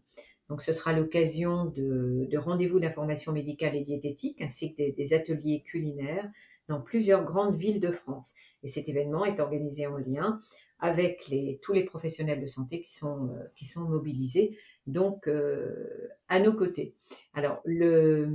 Donc 0.49 0.61
ce 0.61 0.73
sera 0.73 0.93
l'occasion 0.93 1.65
de, 1.65 2.37
rendez-vous 2.37 2.79
d'information 2.79 3.31
médicale 3.31 3.75
et 3.75 3.81
diététique, 3.81 4.41
ainsi 4.41 4.73
que 4.73 4.95
des 4.95 5.13
ateliers 5.13 5.61
culinaires 5.65 6.29
dans 6.69 6.81
plusieurs 6.81 7.23
grandes 7.23 7.57
villes 7.57 7.79
de 7.79 7.91
France. 7.91 8.33
Et 8.63 8.67
cet 8.67 8.89
événement 8.89 9.25
est 9.25 9.39
organisé 9.39 9.87
en 9.87 9.97
lien 9.97 10.41
avec 10.79 11.27
les, 11.27 11.59
tous 11.61 11.73
les 11.73 11.83
professionnels 11.83 12.41
de 12.41 12.47
santé 12.47 12.81
qui 12.81 12.91
sont, 12.91 13.29
euh, 13.29 13.51
qui 13.55 13.65
sont 13.65 13.81
mobilisés, 13.81 14.57
donc 14.85 15.27
euh, 15.27 16.09
à 16.27 16.39
nos 16.39 16.53
côtés. 16.53 16.95
Alors, 17.33 17.61
le, 17.65 18.27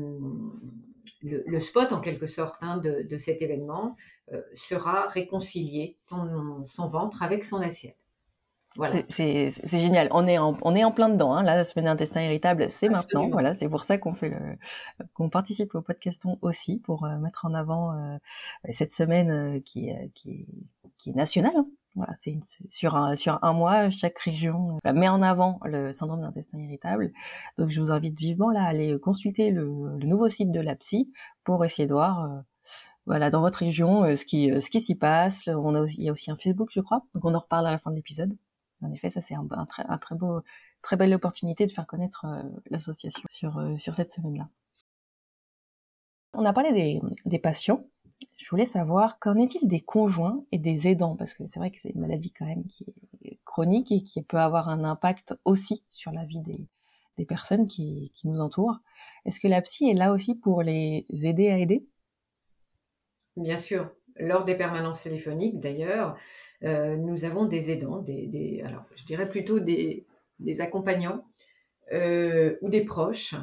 le, 1.23 1.61
spot, 1.61 1.93
en 1.93 2.01
quelque 2.01 2.27
sorte, 2.27 2.57
hein, 2.61 2.79
de, 2.79 3.03
de, 3.09 3.17
cet 3.17 3.43
événement 3.43 3.97
euh, 4.33 4.43
sera 4.55 5.09
réconcilier 5.09 5.97
son, 6.09 6.65
son 6.65 6.89
ventre 6.89 7.23
avec 7.23 7.45
son 7.45 7.59
assiette. 7.59 7.97
C'est 9.09 9.51
génial. 9.79 10.09
On 10.13 10.27
est 10.27 10.39
en, 10.39 10.57
on 10.63 10.75
est 10.75 10.85
en 10.85 10.93
plein 10.93 11.09
dedans. 11.09 11.35
Hein. 11.35 11.43
la 11.43 11.65
semaine 11.65 11.87
d'intestin 11.87 12.23
irritable, 12.23 12.71
c'est 12.71 12.89
maintenant. 12.89 13.29
Voilà, 13.29 13.55
c'est 13.55 13.69
pour 13.69 13.85
ça 13.85 13.99
qu'on 13.99 14.15
fait 14.15 14.31
le, 14.31 14.57
qu'on 15.15 15.29
participe 15.29 15.75
au 15.75 15.83
podcaston 15.83 16.39
aussi 16.43 16.79
pour 16.79 17.05
euh, 17.05 17.19
mettre 17.19 17.45
en 17.45 17.55
avant 17.55 17.93
euh, 17.93 18.17
cette 18.73 18.93
semaine 18.93 19.31
euh, 19.31 19.61
qui, 19.61 19.91
qui, 20.15 20.47
qui 20.99 21.11
est 21.11 21.15
nationale. 21.15 21.53
Hein. 21.57 21.67
Voilà, 21.95 22.15
c'est 22.17 22.39
sur 22.71 22.97
un 22.97 23.17
sur 23.17 23.39
un 23.45 23.53
mois, 23.53 23.91
chaque 23.91 24.19
région 24.19 24.79
met 24.85 25.09
en 25.09 25.23
avant 25.23 25.61
le 25.65 25.93
syndrome 25.93 26.23
d'intestin 26.23 26.59
irritable. 26.59 27.13
Donc, 27.59 27.71
je 27.71 27.81
vous 27.81 27.91
invite 27.91 28.19
vivement 28.19 28.51
là 28.51 28.65
à 28.65 28.69
aller 28.69 28.99
consulter 28.99 29.51
le, 29.51 29.65
le 29.99 30.07
nouveau 30.07 30.29
site 30.31 30.51
de 30.53 30.61
la 30.61 30.75
psy 30.77 31.13
pour 31.45 31.65
essayer 31.65 31.87
de 31.87 31.93
voir 31.93 32.43
voilà 33.07 33.31
dans 33.31 33.41
votre 33.41 33.59
région 33.59 34.17
ce 34.17 34.25
qui 34.25 34.51
ce 34.63 34.71
qui 34.71 34.81
s'y 34.81 34.95
passe. 34.95 35.49
On 35.49 35.75
a 35.75 35.81
aussi, 35.81 35.99
il 35.99 36.05
y 36.05 36.09
a 36.09 36.13
aussi 36.13 36.31
un 36.31 36.37
Facebook, 36.37 36.71
je 36.73 36.81
crois. 36.81 37.05
Donc, 37.15 37.25
on 37.27 37.35
en 37.35 37.41
reparle 37.41 37.67
à 37.67 37.73
la 37.73 37.79
fin 37.79 37.91
de 37.91 37.97
l'épisode. 37.97 38.37
En 38.83 38.93
effet, 38.93 39.11
ça 39.11 39.21
c'est 39.21 39.35
un, 39.35 39.47
très, 39.67 39.85
très 39.99 40.15
beau, 40.15 40.43
très 40.83 40.97
belle 40.97 41.15
opportunité 41.15 41.67
de 41.67 41.73
faire 41.73 41.87
connaître 41.87 42.25
euh, 42.27 42.43
l'association 42.71 43.23
sur, 43.31 43.59
euh, 43.59 43.77
sur 43.77 43.95
cette 43.95 44.13
semaine-là. 44.13 44.49
On 46.35 46.45
a 46.45 46.53
parlé 46.53 46.73
des, 46.73 47.01
des 47.27 47.39
patients. 47.39 47.85
Je 48.37 48.49
voulais 48.51 48.65
savoir 48.65 49.19
qu'en 49.19 49.37
est-il 49.37 49.69
des 49.69 49.81
conjoints 49.81 50.45
et 50.53 50.59
des 50.59 50.89
aidants? 50.89 51.17
Parce 51.17 51.35
que 51.35 51.47
c'est 51.47 51.59
vrai 51.59 51.71
que 51.71 51.81
c'est 51.81 51.91
une 51.91 52.01
maladie 52.01 52.33
quand 52.33 52.47
même 52.47 52.65
qui 52.67 52.87
est 53.25 53.39
chronique 53.45 53.93
et 53.93 54.03
qui 54.03 54.23
peut 54.23 54.39
avoir 54.39 54.69
un 54.69 54.85
impact 54.85 55.35
aussi 55.45 55.85
sur 55.91 56.13
la 56.13 56.25
vie 56.25 56.41
des, 56.41 56.67
des 57.19 57.25
personnes 57.25 57.67
qui, 57.67 58.13
qui 58.15 58.29
nous 58.29 58.41
entourent. 58.41 58.79
Est-ce 59.25 59.41
que 59.41 59.49
la 59.49 59.63
psy 59.63 59.91
est 59.91 59.95
là 59.95 60.13
aussi 60.13 60.35
pour 60.35 60.63
les 60.63 61.07
aider 61.11 61.51
à 61.51 61.59
aider? 61.59 61.87
Bien 63.37 63.57
sûr. 63.57 63.91
Lors 64.17 64.45
des 64.45 64.57
permanences 64.57 65.05
téléphoniques, 65.05 65.59
d'ailleurs, 65.59 66.17
euh, 66.65 66.97
nous 66.97 67.25
avons 67.25 67.47
des 67.47 67.71
aidants, 67.71 67.99
des, 68.03 68.63
alors 68.65 68.85
je 68.95 69.05
dirais 69.05 69.29
plutôt 69.29 69.59
des, 69.59 70.07
accompagnants 70.61 71.25
euh, 71.93 72.57
ou 72.61 72.69
des 72.69 72.85
proches 72.85 73.35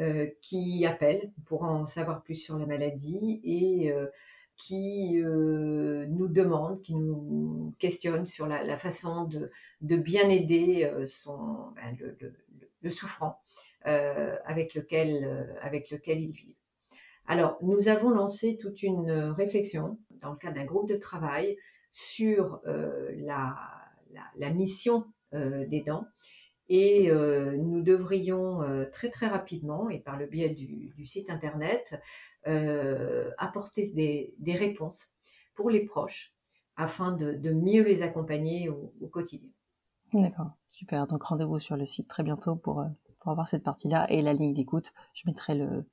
euh, 0.00 0.26
qui 0.40 0.84
appellent 0.86 1.30
pour 1.46 1.62
en 1.62 1.86
savoir 1.86 2.22
plus 2.22 2.34
sur 2.34 2.58
la 2.58 2.66
maladie 2.66 3.40
et 3.44 3.92
qui 4.56 5.14
nous 5.16 6.28
demandent, 6.28 6.82
qui 6.82 6.94
nous 6.94 7.74
questionnent 7.78 8.26
sur 8.26 8.46
la, 8.46 8.76
façon 8.76 9.24
de, 9.80 9.96
bien 9.96 10.28
aider 10.28 10.90
son, 11.06 11.70
ben, 11.74 11.96
le, 12.82 12.90
souffrant 12.90 13.40
avec, 13.84 14.74
lequel, 14.74 15.56
avec 15.62 15.90
lequel 15.90 16.20
ils 16.20 16.32
vivent. 16.32 16.56
Alors, 17.26 17.56
nous 17.62 17.88
avons 17.88 18.10
lancé 18.10 18.58
toute 18.58 18.82
une 18.82 19.10
réflexion 19.10 19.98
dans 20.20 20.32
le 20.32 20.36
cadre 20.36 20.56
d'un 20.56 20.64
groupe 20.64 20.88
de 20.88 20.96
travail 20.96 21.56
sur 21.92 22.60
euh, 22.66 23.10
la, 23.16 23.56
la, 24.36 24.50
mission 24.50 25.04
euh, 25.34 25.66
des 25.66 25.80
dents. 25.80 26.06
Et 26.72 27.10
euh, 27.10 27.56
nous 27.56 27.82
devrions 27.82 28.60
très 28.92 29.10
très 29.10 29.26
rapidement, 29.26 29.90
et 29.90 29.98
par 29.98 30.16
le 30.16 30.26
biais 30.26 30.50
du, 30.50 31.04
site 31.04 31.28
internet, 31.28 32.00
apporter 33.38 33.90
des, 34.38 34.54
réponses 34.54 35.08
pour 35.54 35.68
les 35.68 35.84
proches 35.84 36.32
afin 36.76 37.12
de, 37.12 37.50
mieux 37.50 37.82
les 37.82 38.02
accompagner 38.02 38.68
au, 38.68 39.08
quotidien. 39.08 39.50
D'accord, 40.14 40.52
super. 40.70 41.06
Donc 41.08 41.24
rendez-vous 41.24 41.58
sur 41.58 41.76
le 41.76 41.86
site 41.86 42.08
très 42.08 42.22
bientôt 42.22 42.54
pour, 42.54 42.84
pour 43.18 43.32
avoir 43.32 43.48
cette 43.48 43.64
partie-là 43.64 44.08
et 44.08 44.22
la 44.22 44.32
ligne 44.32 44.54
d'écoute. 44.54 44.92
Je 45.12 45.22
mettrai 45.26 45.56
le, 45.56 45.84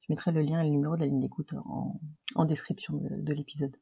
je 0.00 0.12
mettrai 0.12 0.32
le 0.32 0.42
lien 0.42 0.60
et 0.60 0.64
le 0.64 0.70
numéro 0.70 0.96
de 0.96 1.00
la 1.00 1.06
ligne 1.06 1.20
d'écoute 1.20 1.54
en, 2.34 2.44
description 2.44 2.94
de, 2.96 3.08
de 3.16 3.32
l'épisode. 3.32 3.76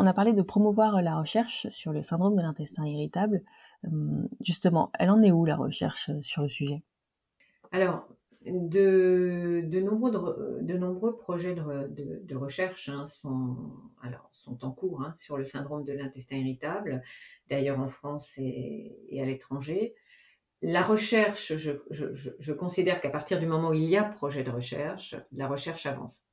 On 0.00 0.06
a 0.06 0.12
parlé 0.12 0.32
de 0.32 0.42
promouvoir 0.42 1.00
la 1.02 1.18
recherche 1.18 1.68
sur 1.70 1.92
le 1.92 2.02
syndrome 2.02 2.36
de 2.36 2.42
l'intestin 2.42 2.84
irritable. 2.84 3.42
Hum, 3.86 4.28
justement, 4.40 4.90
elle 4.98 5.10
en 5.10 5.22
est 5.22 5.32
où 5.32 5.44
la 5.44 5.56
recherche 5.56 6.10
sur 6.22 6.42
le 6.42 6.48
sujet? 6.48 6.82
Alors, 7.72 8.06
de, 8.46 9.80
nombreux, 9.80 10.60
de, 10.62 10.76
nombreux 10.76 11.16
projets 11.16 11.54
de, 11.54 12.36
recherche 12.36 12.88
hein, 12.88 13.06
sont, 13.06 13.56
en 14.62 14.70
cours 14.70 15.02
hein, 15.02 15.12
sur 15.14 15.36
le 15.36 15.44
syndrome 15.44 15.84
de 15.84 15.92
l'intestin 15.92 16.36
irritable, 16.36 17.02
d'ailleurs 17.48 17.80
en 17.80 17.88
France 17.88 18.34
et, 18.38 19.18
à 19.20 19.24
l'étranger. 19.24 19.94
La 20.62 20.82
recherche, 20.82 21.54
je, 21.56 22.52
considère 22.52 23.00
qu'à 23.00 23.10
partir 23.10 23.38
du 23.38 23.46
moment 23.46 23.70
où 23.70 23.74
il 23.74 23.84
y 23.84 23.96
a 23.96 24.04
projet 24.04 24.42
de 24.42 24.50
recherche, 24.50 25.16
la 25.32 25.48
recherche 25.48 25.86
avance. 25.86 26.24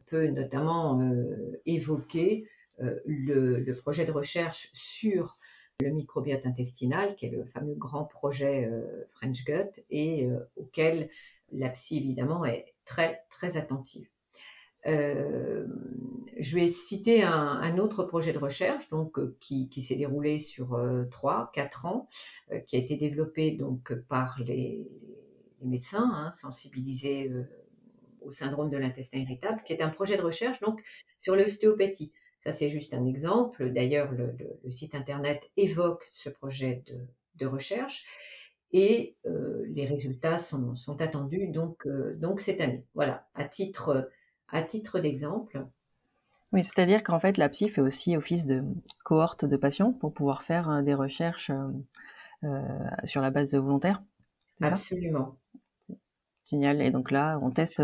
On 0.00 0.04
peut 0.04 0.26
notamment 0.28 1.00
euh, 1.00 1.60
évoquer 1.66 2.48
euh, 2.80 3.00
le, 3.06 3.72
projet 3.80 4.04
de 4.04 4.12
recherche 4.12 4.70
sur 4.72 5.38
le 5.82 5.90
microbiote 5.90 6.46
intestinal, 6.46 7.16
qui 7.16 7.26
est 7.26 7.30
le 7.30 7.44
fameux 7.44 7.74
grand 7.74 8.04
projet 8.04 8.66
euh, 8.66 9.06
French 9.12 9.44
Gut, 9.44 9.82
et 9.90 10.26
euh, 10.26 10.38
auquel 10.56 11.10
la 11.52 11.68
psy, 11.70 11.98
évidemment, 11.98 12.44
est 12.44 12.74
très, 12.84 13.22
très 13.30 13.56
attentive. 13.56 14.08
je 14.84 16.54
vais 16.54 16.66
citer 16.66 17.22
un, 17.22 17.78
autre 17.78 18.04
projet 18.04 18.32
de 18.32 18.38
recherche 18.38 18.88
donc, 18.90 19.18
qui, 19.38 19.68
s'est 19.80 19.96
déroulé 19.96 20.38
sur 20.38 20.70
3-4 20.70 21.86
ans, 21.86 22.08
qui 22.66 22.76
a 22.76 22.78
été 22.78 22.96
développé 22.96 23.52
donc, 23.52 23.94
par 24.08 24.38
les, 24.40 24.88
médecins 25.62 26.10
hein, 26.12 26.30
sensibilisés 26.30 27.30
au 28.26 28.30
syndrome 28.32 28.70
de 28.70 28.76
l'intestin 28.76 29.18
irritable, 29.18 29.62
qui 29.64 29.72
est 29.72 29.82
un 29.82 29.88
projet 29.88 30.16
de 30.16 30.22
recherche 30.22 30.60
donc, 30.60 30.82
sur 31.16 31.36
l'ostéopathie. 31.36 32.12
Ça, 32.40 32.52
c'est 32.52 32.68
juste 32.68 32.94
un 32.94 33.06
exemple. 33.06 33.72
D'ailleurs, 33.72 34.12
le, 34.12 34.36
site 34.70 34.94
internet 34.94 35.42
évoque 35.56 36.06
ce 36.10 36.28
projet 36.28 36.82
de, 37.34 37.46
recherche 37.46 38.06
et 38.72 39.14
euh, 39.26 39.64
les 39.68 39.84
résultats 39.84 40.38
sont, 40.38 40.74
attendus 40.98 41.48
donc, 41.48 41.86
euh, 41.86 42.14
donc 42.16 42.40
cette 42.40 42.60
année. 42.60 42.84
Voilà, 42.94 43.26
à 43.34 43.44
titre, 43.44 44.10
à 44.48 44.62
titre 44.62 45.00
d'exemple. 45.00 45.66
Oui, 46.52 46.62
c'est-à-dire 46.62 47.02
qu'en 47.02 47.18
fait, 47.18 47.38
la 47.38 47.48
psy 47.48 47.68
fait 47.68 47.80
aussi 47.80 48.16
office 48.16 48.46
de 48.46 48.62
cohorte 49.04 49.44
de 49.44 49.56
patients 49.56 49.92
pour 49.92 50.14
pouvoir 50.14 50.42
faire 50.42 50.70
euh, 50.70 50.82
des 50.82 50.94
recherches 50.94 51.50
euh, 52.44 52.78
sur 53.04 53.20
la 53.20 53.30
base 53.30 53.50
de 53.50 53.58
volontaires. 53.58 54.02
Absolument. 54.60 55.36
Génial. 56.48 56.80
Et 56.80 56.90
donc 56.90 57.10
là, 57.10 57.38
on 57.42 57.50
teste, 57.50 57.82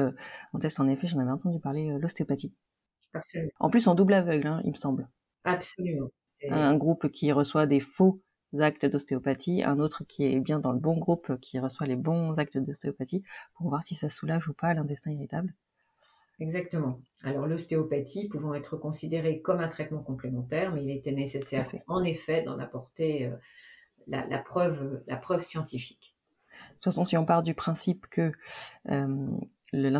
on 0.52 0.58
teste 0.58 0.78
en 0.78 0.88
effet, 0.88 1.08
j'en 1.08 1.18
avais 1.18 1.30
entendu 1.30 1.58
parler, 1.58 1.90
l'ostéopathie. 1.98 2.54
Absolument. 3.14 3.52
En 3.60 3.70
plus, 3.70 3.86
en 3.88 3.94
double 3.94 4.14
aveugle, 4.14 4.46
hein, 4.46 4.60
il 4.64 4.70
me 4.70 4.76
semble. 4.76 5.08
Absolument. 5.44 6.08
Un 6.48 6.76
groupe 6.76 7.08
qui 7.10 7.32
reçoit 7.32 7.66
des 7.66 7.80
faux 7.80 8.20
actes 8.58 8.86
d'ostéopathie, 8.86 9.62
un 9.62 9.78
autre 9.78 10.04
qui 10.04 10.24
est 10.24 10.40
bien 10.40 10.60
dans 10.60 10.72
le 10.72 10.78
bon 10.78 10.96
groupe, 10.96 11.38
qui 11.40 11.58
reçoit 11.58 11.86
les 11.86 11.96
bons 11.96 12.38
actes 12.38 12.58
d'ostéopathie, 12.58 13.22
pour 13.54 13.68
voir 13.68 13.82
si 13.82 13.94
ça 13.94 14.10
soulage 14.10 14.48
ou 14.48 14.54
pas 14.54 14.74
l'intestin 14.74 15.10
irritable. 15.10 15.54
Exactement. 16.40 17.00
Alors 17.22 17.46
l'ostéopathie 17.46 18.28
pouvant 18.28 18.54
être 18.54 18.76
considérée 18.76 19.40
comme 19.40 19.60
un 19.60 19.68
traitement 19.68 20.02
complémentaire, 20.02 20.72
mais 20.72 20.82
il 20.82 20.90
était 20.90 21.12
nécessaire 21.12 21.70
en 21.86 22.02
effet 22.02 22.42
d'en 22.42 22.58
apporter 22.58 23.26
euh, 23.26 23.36
la, 24.08 24.38
preuve, 24.38 25.02
la 25.06 25.16
preuve 25.16 25.42
scientifique. 25.42 26.14
De 26.68 26.74
toute 26.74 26.84
façon, 26.84 27.04
si 27.04 27.16
on 27.16 27.24
part 27.24 27.42
du 27.42 27.54
principe 27.54 28.06
que 28.08 28.32
euh, 28.90 29.26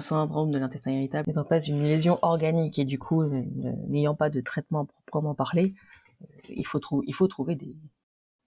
syndrome 0.01 0.51
de 0.51 0.59
l'intestin 0.59 0.93
irritable 0.93 1.29
n'étant 1.29 1.45
pas 1.45 1.61
une 1.61 1.83
lésion 1.83 2.19
organique 2.23 2.79
et 2.79 2.85
du 2.85 2.99
coup 2.99 3.25
n'ayant 3.25 4.15
pas 4.15 4.31
de 4.31 4.41
traitement 4.41 4.85
proprement 4.85 5.35
parlé, 5.35 5.75
euh, 6.23 6.27
il 6.49 6.67
faut, 6.67 6.81
il 7.07 7.15
faut 7.15 7.29
trouver 7.29 7.55
des, 7.57 7.77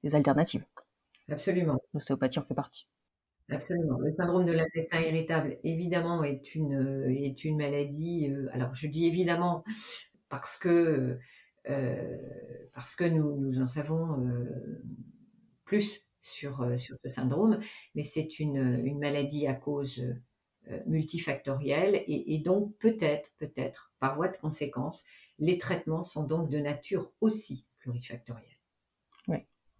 des 0.04 0.16
alternatives. 0.16 0.66
Absolument. 1.30 1.80
L'ostéopathie 1.94 2.40
en 2.40 2.44
fait 2.44 2.54
partie. 2.54 2.88
Absolument. 3.50 4.00
Le 4.00 4.10
syndrome 4.10 4.46
de 4.46 4.52
l'intestin 4.52 5.02
irritable, 5.02 5.58
évidemment, 5.64 6.24
est 6.24 6.56
une, 6.56 7.06
est 7.12 7.44
une 7.44 7.58
maladie. 7.58 8.30
Euh, 8.32 8.48
alors, 8.52 8.74
je 8.74 8.88
dis 8.88 9.06
évidemment 9.06 9.64
parce 10.30 10.58
que, 10.58 11.20
euh, 11.70 12.18
parce 12.74 12.96
que 12.96 13.04
nous, 13.04 13.36
nous 13.36 13.62
en 13.62 13.68
savons 13.68 14.20
euh, 14.26 14.82
plus 15.64 16.02
sur, 16.20 16.68
sur 16.80 16.98
ce 16.98 17.08
syndrome, 17.08 17.60
mais 17.94 18.02
c'est 18.02 18.40
une, 18.40 18.80
une 18.84 18.98
maladie 18.98 19.46
à 19.46 19.54
cause 19.54 20.04
multifactorielle 20.86 22.04
et, 22.08 22.40
donc 22.40 22.76
peut-être, 22.78 23.32
peut-être, 23.38 23.92
par 24.00 24.16
voie 24.16 24.28
de 24.28 24.38
conséquence, 24.38 25.06
les 25.40 25.58
traitements 25.58 26.04
sont 26.04 26.24
donc 26.24 26.50
de 26.50 26.60
nature 26.60 27.12
aussi 27.22 27.66
plurifactorielle. 27.80 28.56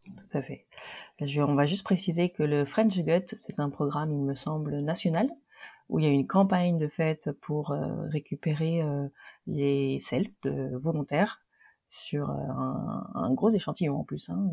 Tout 0.06 0.38
à 0.38 0.42
fait. 0.42 0.66
on 1.20 1.56
va 1.56 1.66
juste 1.66 1.84
préciser 1.84 2.30
que 2.30 2.44
le 2.44 2.66
French 2.66 2.98
Gut, 3.00 3.36
c'est 3.38 3.60
un 3.60 3.70
programme, 3.70 4.12
il 4.14 4.22
me 4.22 4.36
semble, 4.36 4.80
national, 4.80 5.30
où 5.90 6.00
il 6.00 6.06
y 6.06 6.08
a 6.08 6.12
une 6.12 6.28
campagne 6.28 6.78
de 6.78 6.88
fait 6.88 7.30
pour 7.42 7.72
euh, 7.72 8.08
récupérer 8.10 8.82
euh, 8.82 9.08
les 9.48 10.00
selles 10.00 10.32
de 10.44 10.78
volontaires 10.78 11.42
sur 11.90 12.30
euh, 12.30 12.34
un, 13.14 13.34
gros 13.34 13.50
échantillon 13.50 14.00
en 14.00 14.04
plus. 14.04 14.30
Hein. 14.30 14.52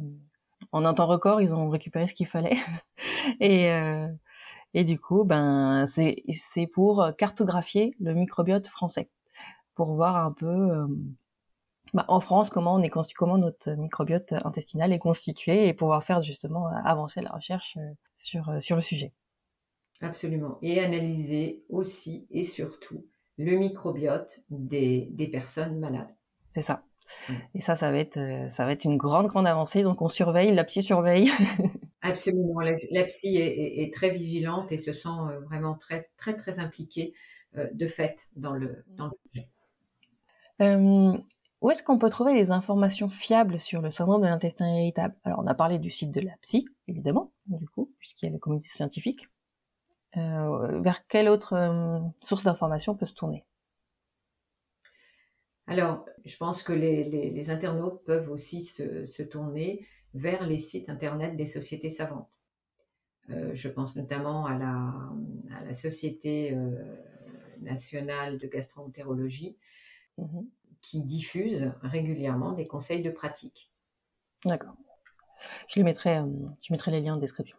En 0.73 0.85
un 0.85 0.95
temps 0.95 1.07
record, 1.07 1.41
ils 1.41 1.55
ont 1.55 1.69
récupéré 1.69 2.07
ce 2.07 2.15
qu'il 2.15 2.27
fallait. 2.27 2.57
et, 3.41 3.69
et 4.75 4.85
du 4.85 4.99
coup, 4.99 5.25
ben, 5.25 5.87
c'est 5.87 6.67
pour 6.73 7.05
cartographier 7.19 7.95
le 8.01 8.15
microbiote 8.15 8.67
français, 8.69 9.11
pour 9.75 9.95
voir 9.95 10.17
un 10.17 10.33
peu 10.33 10.87
bah, 11.95 12.07
en 12.09 12.21
France, 12.21 12.49
comment 12.49 12.75
on 12.75 12.83
est 12.83 12.91
comment 13.15 13.37
notre 13.37 13.73
microbiote 13.73 14.33
intestinal 14.45 14.93
est 14.93 14.99
constitué 14.99 15.69
et 15.69 15.75
pouvoir 15.75 16.05
faire 16.05 16.23
justement 16.23 16.69
avancer 16.85 17.21
la 17.21 17.31
recherche 17.31 17.77
euh, 17.77 17.93
sur, 18.17 18.49
euh, 18.49 18.61
sur 18.61 18.77
le 18.77 18.83
sujet. 18.83 19.13
Absolument. 20.01 20.59
Et 20.63 20.81
analyser 20.81 21.65
aussi 21.69 22.27
et 22.31 22.43
surtout 22.43 23.05
le 23.37 23.57
microbiote 23.57 24.43
des, 24.49 25.09
des 25.11 25.29
personnes 25.29 25.79
malades. 25.79 26.09
C'est 26.55 26.63
ça. 26.63 26.83
Et 27.55 27.61
ça, 27.61 27.77
ça 27.77 27.91
va 27.91 27.99
être, 27.99 28.17
euh, 28.17 28.49
ça 28.49 28.65
va 28.65 28.73
être 28.73 28.85
une 28.85 28.97
grande, 28.97 29.27
grande 29.27 29.47
avancée. 29.47 29.83
Donc, 29.83 30.01
on 30.01 30.09
surveille, 30.09 30.55
la 30.55 30.65
psy 30.65 30.83
surveille. 30.83 31.31
Absolument. 32.03 32.61
La, 32.61 33.05
psy 33.05 33.37
est, 33.37 33.83
est, 33.83 33.95
très 33.95 34.11
vigilante 34.11 34.73
et 34.73 34.77
se 34.77 34.93
sent 34.93 35.09
vraiment 35.45 35.75
très, 35.75 36.11
très, 36.17 36.37
très 36.37 36.59
impliquée 36.59 37.15
de 37.55 37.87
fait 37.87 38.29
dans 38.35 38.55
le, 38.55 38.85
dans 38.89 39.07
le 39.07 39.13
projet. 39.25 39.49
Où 41.63 41.71
est-ce 41.71 41.85
qu'on 41.85 41.97
peut 41.97 42.11
trouver 42.11 42.35
des 42.35 42.51
informations 42.51 43.09
fiables 43.09 43.61
sur 43.61 43.83
le 43.83 43.93
syndrome 43.93 44.23
de 44.23 44.27
l'intestin 44.27 44.67
irritable? 44.67 45.15
Alors, 45.23 45.39
on 45.45 45.47
a 45.47 45.55
parlé 45.55 45.79
du 45.79 45.91
site 45.91 46.11
de 46.11 46.21
la 46.21 46.33
psy, 46.43 46.69
évidemment, 46.89 47.33
du 47.47 47.69
coup, 47.69 47.93
puisqu'il 48.01 48.27
y 48.27 48.29
a 48.29 48.33
le 48.33 48.41
comité 48.41 48.67
scientifique. 48.67 49.29
Euh, 50.17 50.81
vers 50.81 51.07
quelle 51.07 51.29
autre 51.29 51.53
euh, 51.53 52.01
source 52.25 52.43
d'information 52.43 52.97
peut 52.97 53.07
se 53.07 53.15
tourner? 53.15 53.45
Alors, 55.69 56.05
je 56.25 56.37
pense 56.37 56.65
que 56.65 56.73
les, 56.73 57.51
internautes 57.51 58.03
peuvent 58.05 58.29
aussi 58.29 58.65
se, 58.65 59.23
tourner 59.23 59.87
vers 60.15 60.45
les 60.45 60.59
sites 60.59 60.89
internet 60.89 61.37
des 61.37 61.47
sociétés 61.47 61.91
savantes. 61.91 62.39
Euh, 63.31 63.55
je 63.55 63.69
pense 63.69 63.97
notamment 63.97 64.47
à 64.47 64.59
la, 64.59 65.75
Société 65.75 66.55
nationale 67.61 68.39
de 68.39 68.47
gastroentérologie, 68.47 69.57
mmh 70.19 70.41
qui 70.83 71.01
diffuse 71.01 71.73
régulièrement 71.83 72.53
des 72.53 72.67
conseils 72.67 73.03
de 73.03 73.11
pratique. 73.11 73.71
D'accord. 74.45 74.75
Je, 75.69 75.77
les 75.77 75.85
mettrai, 75.85 76.19
euh, 76.19 76.27
je 76.61 76.73
mettrai 76.73 76.91
les 76.91 77.01
liens 77.01 77.15
en 77.15 77.19
description. 77.19 77.57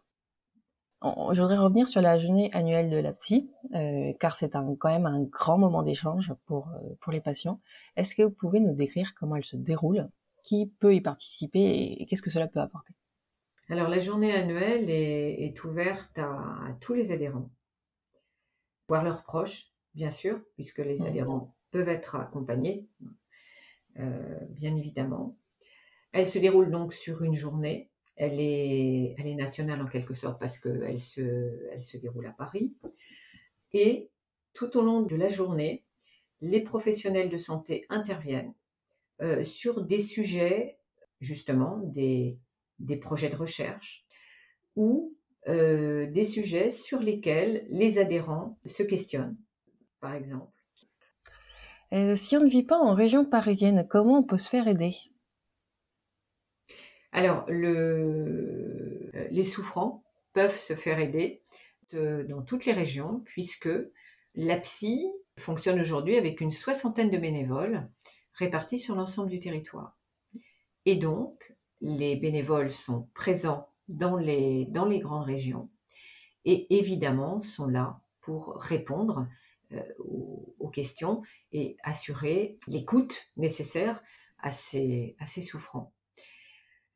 Je 1.02 1.42
voudrais 1.42 1.58
revenir 1.58 1.90
sur 1.90 2.00
la 2.00 2.18
journée 2.18 2.50
annuelle 2.54 2.90
de 2.90 2.96
la 2.96 3.12
psy, 3.12 3.52
euh, 3.74 4.14
car 4.22 4.38
c'est 4.38 4.56
un, 4.56 4.74
quand 4.76 4.88
même 4.88 5.06
un 5.06 5.22
grand 5.24 5.58
moment 5.58 5.84
d'échange 5.84 6.34
pour, 6.46 6.70
euh, 6.70 6.96
pour 7.02 7.12
les 7.12 7.20
patients. 7.20 7.60
Est-ce 7.98 8.16
que 8.16 8.24
vous 8.24 8.32
pouvez 8.32 8.62
nous 8.62 8.72
décrire 8.74 9.14
comment 9.14 9.36
elle 9.36 9.44
se 9.44 9.58
déroule? 9.58 10.08
Qui 10.44 10.68
peut 10.80 10.94
y 10.94 11.02
participer 11.02 11.98
et, 12.00 12.06
qu'est-ce 12.06 12.22
que 12.22 12.30
cela 12.30 12.48
peut 12.48 12.60
apporter? 12.60 12.94
Alors 13.70 13.88
la 13.88 14.00
journée 14.00 14.34
annuelle 14.34 14.90
est, 14.90 15.64
ouverte 15.64 16.20
à, 16.20 16.78
tous 16.82 16.94
les 16.94 17.12
adhérents, 17.12 17.50
voire 18.90 19.04
leurs 19.04 19.24
proches, 19.24 19.72
bien 19.96 20.12
sûr, 20.12 20.42
puisque 20.56 20.80
les 20.80 21.00
mmh. 21.00 21.06
adhérents 21.06 21.56
peuvent 21.72 21.88
être 21.88 22.16
accompagnés, 22.16 22.86
euh, 24.00 24.38
bien 24.50 24.76
évidemment. 24.76 25.38
Elle 26.12 26.28
se 26.28 26.40
déroule 26.40 26.70
donc 26.70 26.94
sur 26.94 27.24
une 27.24 27.34
journée. 27.34 27.90
Elle 28.16 28.40
est, 28.40 29.16
elle 29.18 29.28
est 29.28 29.36
nationale 29.36 29.82
en 29.82 29.88
quelque 29.88 30.14
sorte 30.14 30.40
parce 30.40 30.60
qu'elle 30.60 31.00
se, 31.00 31.68
elle 31.72 31.82
se 31.82 31.98
déroule 31.98 32.28
à 32.28 32.32
Paris. 32.32 32.76
Et 33.72 34.12
tout 34.54 34.78
au 34.78 34.82
long 34.82 35.02
de 35.02 35.16
la 35.16 35.30
journée, 35.30 35.84
les 36.42 36.62
professionnels 36.62 37.30
de 37.30 37.38
santé 37.38 37.86
interviennent 37.90 38.54
euh, 39.22 39.44
sur 39.44 39.84
des 39.84 40.00
sujets, 40.00 40.78
justement, 41.22 41.78
des, 41.84 42.40
des 42.80 42.98
projets 42.98 43.30
de 43.30 43.36
recherche 43.36 44.06
ou 44.76 45.16
euh, 45.48 46.08
des 46.08 46.24
sujets 46.24 46.70
sur 46.70 47.00
lesquels 47.00 47.66
les 47.70 48.00
adhérents 48.00 48.58
se 48.66 48.82
questionnent, 48.84 49.38
par 50.00 50.16
exemple. 50.16 50.52
Euh, 51.94 52.16
si 52.16 52.36
on 52.36 52.42
ne 52.42 52.50
vit 52.50 52.64
pas 52.64 52.78
en 52.78 52.94
région 52.94 53.24
parisienne, 53.24 53.86
comment 53.88 54.18
on 54.20 54.24
peut 54.24 54.40
se 54.40 54.50
faire 54.50 54.68
aider? 54.68 54.96
Alors, 57.12 57.46
les 57.48 59.44
souffrants 59.44 60.04
peuvent 60.34 60.58
se 60.58 60.74
faire 60.74 61.00
aider 61.00 61.44
dans 61.92 62.42
toutes 62.42 62.66
les 62.66 62.74
régions, 62.74 63.22
puisque 63.26 63.70
la 64.34 64.60
psy 64.60 65.06
fonctionne 65.38 65.80
aujourd'hui 65.80 66.18
avec 66.18 66.42
une 66.42 66.52
soixantaine 66.52 67.12
de 67.12 67.18
bénévoles 67.18 67.88
répartis 68.34 68.80
sur 68.80 68.96
l'ensemble 68.96 69.30
du 69.30 69.40
territoire. 69.40 69.98
Et 70.86 70.96
donc, 70.96 71.56
les 71.82 72.16
bénévoles 72.16 72.72
sont 72.72 73.10
présents 73.14 73.70
dans 73.88 74.18
les, 74.18 74.66
dans 74.66 74.86
les 74.86 75.00
grandes 75.00 75.26
régions 75.26 75.70
et 76.46 76.78
évidemment 76.78 77.42
sont 77.42 77.68
là 77.68 78.00
pour 78.22 78.56
répondre 78.56 79.28
euh, 79.74 79.82
aux, 80.00 80.70
questions 80.74 81.22
et 81.52 81.78
assurer 81.84 82.58
l'écoute 82.68 83.30
nécessaire 83.38 84.02
à 84.40 84.50
ces, 84.50 85.16
à 85.20 85.28
ces 85.28 85.44
souffrants. 85.44 85.94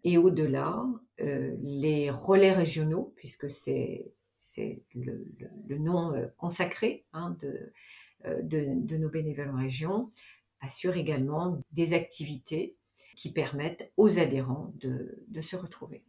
Et 0.04 0.17
au-delà, 0.17 0.84
euh, 1.21 1.56
les 1.62 2.10
relais 2.10 2.54
régionaux, 2.54 3.13
puisque 3.15 3.52
c'est 3.52 4.13
le, 4.95 5.28
le, 5.67 5.78
nom 5.78 6.12
euh, 6.15 6.26
consacré 6.38 7.06
hein, 7.13 7.38
de, 7.39 7.71
de, 8.26 8.65
de, 8.73 8.97
nos 8.97 9.10
bénévoles 9.10 9.52
en 9.52 9.58
région, 9.58 10.12
assurent 10.62 10.98
également 10.98 11.60
des 11.72 11.93
activités 11.93 12.78
qui 13.15 13.32
permettent 13.32 13.91
aux 13.98 14.20
adhérents 14.20 14.72
de, 14.76 15.24
de 15.28 15.41
se 15.41 15.56
retrouver. 15.56 16.04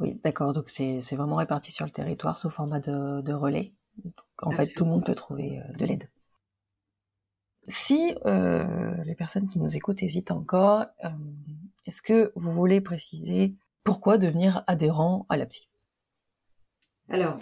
Oui, 0.00 0.20
d'accord. 0.22 0.52
Donc 0.52 0.70
c'est 0.70 1.00
vraiment 1.12 1.36
réparti 1.36 1.72
sur 1.72 1.84
le 1.84 1.90
territoire 1.90 2.38
sous 2.38 2.50
format 2.50 2.80
de, 2.80 3.20
de 3.22 3.32
relais 3.32 3.72
en 4.42 4.50
fait, 4.52 4.66
tout 4.74 4.84
le 4.84 4.90
monde 4.90 5.04
peut 5.04 5.14
trouver 5.14 5.58
euh, 5.58 5.72
de 5.76 5.84
l'aide. 5.84 6.08
Si 7.66 8.14
euh, 8.24 8.94
les 9.04 9.14
personnes 9.14 9.48
qui 9.48 9.58
nous 9.58 9.76
écoutent 9.76 10.02
hésitent 10.02 10.30
encore, 10.30 10.86
euh, 11.04 11.08
est-ce 11.86 12.00
que 12.00 12.32
vous 12.34 12.52
voulez 12.52 12.80
préciser 12.80 13.54
pourquoi 13.84 14.18
devenir 14.18 14.64
adhérent 14.66 15.26
à 15.28 15.36
la 15.36 15.46
psy? 15.46 15.68
Alors, 17.08 17.38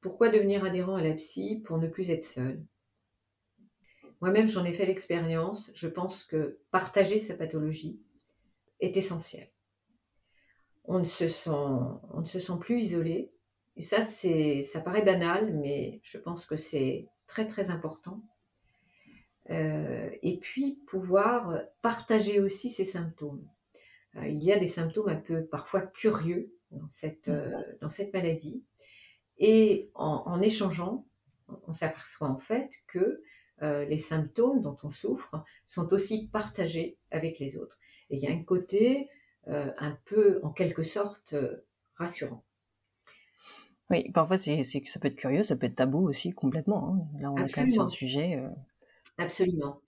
pourquoi 0.00 0.30
devenir 0.30 0.64
adhérent 0.64 0.96
à 0.96 1.02
la 1.02 1.12
psy? 1.14 1.60
Pour 1.64 1.78
ne 1.78 1.86
plus 1.86 2.10
être 2.10 2.24
seul 2.24 2.64
moi-même 4.20 4.48
j'en 4.48 4.64
ai 4.64 4.72
fait 4.72 4.86
l'expérience, 4.86 5.70
je 5.74 5.88
pense 5.88 6.24
que 6.24 6.58
partager 6.70 7.18
sa 7.18 7.34
pathologie 7.34 8.00
est 8.80 8.96
essentiel. 8.96 9.48
On 10.84 10.98
ne 10.98 11.04
se 11.04 11.28
sent, 11.28 11.50
on 11.50 12.20
ne 12.20 12.26
se 12.26 12.38
sent 12.38 12.58
plus 12.60 12.80
isolé. 12.80 13.32
Et 13.76 13.82
ça, 13.82 14.02
c'est, 14.02 14.62
ça 14.62 14.80
paraît 14.80 15.02
banal, 15.02 15.54
mais 15.54 16.00
je 16.02 16.18
pense 16.18 16.44
que 16.44 16.56
c'est 16.56 17.08
très 17.26 17.46
très 17.46 17.70
important. 17.70 18.22
Euh, 19.50 20.10
et 20.22 20.38
puis 20.38 20.80
pouvoir 20.86 21.58
partager 21.82 22.40
aussi 22.40 22.70
ses 22.70 22.84
symptômes. 22.84 23.46
Euh, 24.16 24.26
il 24.26 24.42
y 24.42 24.52
a 24.52 24.58
des 24.58 24.66
symptômes 24.66 25.08
un 25.08 25.16
peu 25.16 25.44
parfois 25.44 25.82
curieux 25.82 26.52
dans 26.70 26.88
cette, 26.88 27.28
euh, 27.28 27.62
dans 27.80 27.88
cette 27.88 28.12
maladie. 28.12 28.62
Et 29.38 29.90
en, 29.94 30.42
échangeant, 30.42 31.06
on 31.66 31.72
s'aperçoit 31.72 32.28
en 32.28 32.38
fait 32.38 32.70
que 32.86 33.22
les 33.60 33.98
symptômes 33.98 34.62
dont 34.62 34.76
on 34.82 34.90
souffre 34.90 35.44
sont 35.66 35.92
aussi 35.92 36.28
partagés 36.28 36.96
avec 37.10 37.38
les 37.38 37.58
autres. 37.58 37.78
Et 38.08 38.16
il 38.16 38.22
y 38.22 38.26
a 38.26 38.30
un 38.30 38.42
côté 38.42 39.08
un 39.46 39.98
peu, 40.04 40.40
en 40.42 40.50
quelque 40.50 40.82
sorte, 40.82 41.34
rassurant. 41.94 42.42
Oui, 43.90 44.10
parfois 44.12 44.38
c'est, 44.38 44.62
ça 44.62 45.00
peut 45.00 45.08
être 45.08 45.16
curieux, 45.16 45.42
ça 45.42 45.56
peut 45.56 45.66
être 45.66 45.74
tabou 45.74 46.08
aussi 46.08 46.30
complètement. 46.30 46.94
Hein. 46.94 47.20
Là, 47.20 47.32
on 47.32 47.36
est 47.36 47.52
quand 47.52 47.62
même 47.62 47.72
sur 47.72 47.82
un 47.82 47.88
sujet. 47.88 48.42
Absolument. 49.18 49.80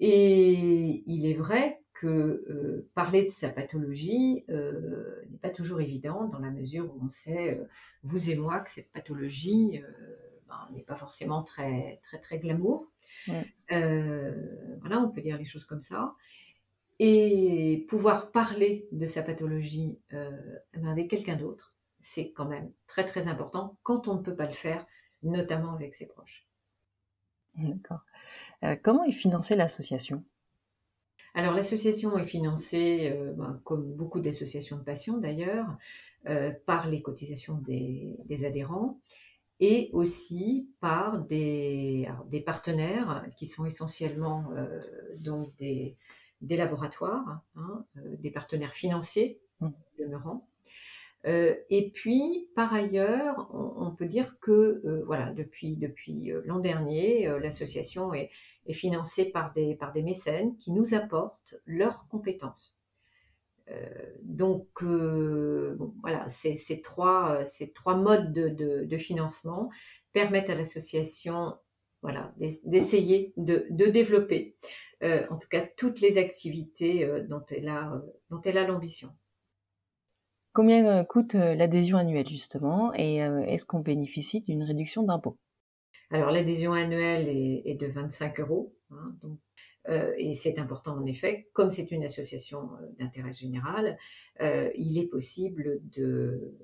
Et 0.00 1.04
il 1.06 1.26
est 1.26 1.34
vrai 1.34 1.80
que 1.92 2.06
euh, 2.06 2.88
parler 2.94 3.24
de 3.24 3.30
sa 3.30 3.50
pathologie 3.50 4.44
euh, 4.48 5.20
n'est 5.30 5.38
pas 5.38 5.50
toujours 5.50 5.82
évident 5.82 6.24
dans 6.28 6.38
la 6.38 6.50
mesure 6.50 6.86
où 6.86 6.98
on 7.04 7.10
sait, 7.10 7.58
euh, 7.58 7.64
vous 8.02 8.30
et 8.30 8.36
moi, 8.36 8.60
que 8.60 8.70
cette 8.70 8.90
pathologie 8.90 9.82
ben, 10.48 10.68
n'est 10.72 10.82
pas 10.82 10.96
forcément 10.96 11.42
très, 11.42 12.00
très, 12.02 12.18
très 12.18 12.38
glamour. 12.38 12.86
Voilà, 13.26 15.00
on 15.00 15.10
peut 15.10 15.20
dire 15.20 15.38
les 15.38 15.44
choses 15.44 15.64
comme 15.64 15.82
ça. 15.82 16.14
Et 16.98 17.86
pouvoir 17.88 18.30
parler 18.30 18.86
de 18.92 19.06
sa 19.06 19.22
pathologie 19.22 19.98
ben, 20.10 20.86
avec 20.86 21.08
quelqu'un 21.08 21.36
d'autre, 21.36 21.74
c'est 21.98 22.30
quand 22.32 22.46
même 22.46 22.70
très, 22.86 23.06
très 23.06 23.28
important 23.28 23.78
quand 23.82 24.06
on 24.08 24.16
ne 24.16 24.22
peut 24.22 24.36
pas 24.36 24.46
le 24.46 24.52
faire, 24.52 24.86
notamment 25.22 25.72
avec 25.72 25.94
ses 25.94 26.06
proches. 26.06 26.46
D'accord. 27.54 28.04
comment 28.82 29.04
est 29.04 29.12
financée 29.12 29.56
l'association? 29.56 30.24
Alors 31.34 31.54
l'association 31.54 32.18
est 32.18 32.26
financée, 32.26 33.12
euh, 33.12 33.32
ben, 33.32 33.60
comme 33.64 33.92
beaucoup 33.94 34.20
d'associations 34.20 34.76
de 34.78 34.82
patients 34.82 35.18
d'ailleurs, 35.18 35.66
euh, 36.28 36.52
par 36.66 36.88
les 36.88 37.02
cotisations 37.02 37.58
des, 37.58 38.44
adhérents 38.44 39.00
et 39.60 39.90
aussi 39.92 40.68
par 40.80 41.20
des, 41.20 42.08
partenaires 42.44 43.26
qui 43.36 43.46
sont 43.46 43.64
essentiellement 43.66 44.50
euh, 44.56 44.80
donc 45.18 45.54
des, 45.56 45.96
laboratoires, 46.40 47.42
hein, 47.56 47.84
des 48.18 48.30
partenaires 48.30 48.72
financiers 48.72 49.40
mmh. 49.60 49.68
demeurant, 49.98 50.48
euh, 51.26 51.54
et 51.68 51.90
puis, 51.90 52.48
par 52.54 52.72
ailleurs, 52.72 53.50
on, 53.52 53.90
peut 53.90 54.06
dire 54.06 54.38
que 54.40 54.80
euh, 54.84 55.02
voilà, 55.04 55.32
depuis, 55.32 55.76
depuis 55.76 56.32
euh, 56.32 56.40
l'an 56.46 56.60
dernier, 56.60 57.28
l'association 57.40 58.14
est, 58.14 58.30
est, 58.66 58.72
financée 58.72 59.26
par 59.30 59.52
des, 59.52 59.74
par 59.74 59.92
des 59.92 60.02
mécènes 60.02 60.56
qui 60.56 60.72
nous 60.72 60.94
apportent 60.94 61.56
leurs 61.66 62.08
compétences. 62.08 62.79
Donc, 64.22 64.68
voilà, 64.82 66.28
ces, 66.28 66.56
ces, 66.56 66.82
trois, 66.82 67.44
ces 67.44 67.72
trois 67.72 67.96
modes 67.96 68.32
de, 68.32 68.48
de, 68.48 68.84
de 68.84 68.98
financement 68.98 69.70
permettent 70.12 70.50
à 70.50 70.54
l'association 70.54 71.56
voilà, 72.02 72.34
d'essayer 72.64 73.32
de, 73.36 73.66
de, 73.70 73.86
développer, 73.86 74.56
en 75.02 75.36
tout 75.36 75.48
cas, 75.48 75.66
toutes 75.76 76.00
les 76.00 76.18
activités 76.18 77.08
dont 77.28 77.44
elle 77.50 77.68
a, 77.68 78.02
dont 78.30 78.40
elle 78.42 78.58
a 78.58 78.66
l'ambition. 78.66 79.10
Combien 80.52 80.84
euh, 80.86 81.04
coûte 81.04 81.36
euh, 81.36 81.54
l'adhésion 81.54 81.96
annuelle 81.96 82.28
justement 82.28 82.92
et 82.94 83.22
euh, 83.22 83.40
est-ce 83.40 83.64
qu'on 83.64 83.80
bénéficie 83.80 84.40
d'une 84.42 84.64
réduction 84.64 85.04
d'impôt 85.04 85.38
Alors 86.10 86.32
l'adhésion 86.32 86.72
annuelle 86.72 87.28
est, 87.28 87.74
de 87.74 87.86
25 87.86 88.40
euros. 88.40 88.74
Hein, 88.90 89.14
et 89.88 90.34
c'est 90.34 90.58
important 90.58 90.96
en 90.96 91.06
effet, 91.06 91.48
comme 91.52 91.70
c'est 91.70 91.90
une 91.90 92.04
association 92.04 92.70
d'intérêt 92.98 93.32
général, 93.32 93.98
il 94.38 94.98
est 94.98 95.06
possible 95.06 95.80
de, 95.90 96.54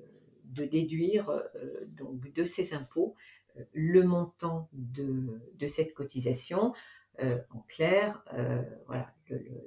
de 0.45 0.65
déduire 0.65 1.43
donc 1.87 2.31
de 2.33 2.43
ces 2.43 2.73
impôts 2.73 3.15
le 3.73 4.03
montant 4.03 4.69
de, 4.71 5.41
de 5.55 5.67
cette 5.67 5.93
cotisation. 5.93 6.73
en 7.19 7.59
clair, 7.67 8.23
voilà, 8.85 9.13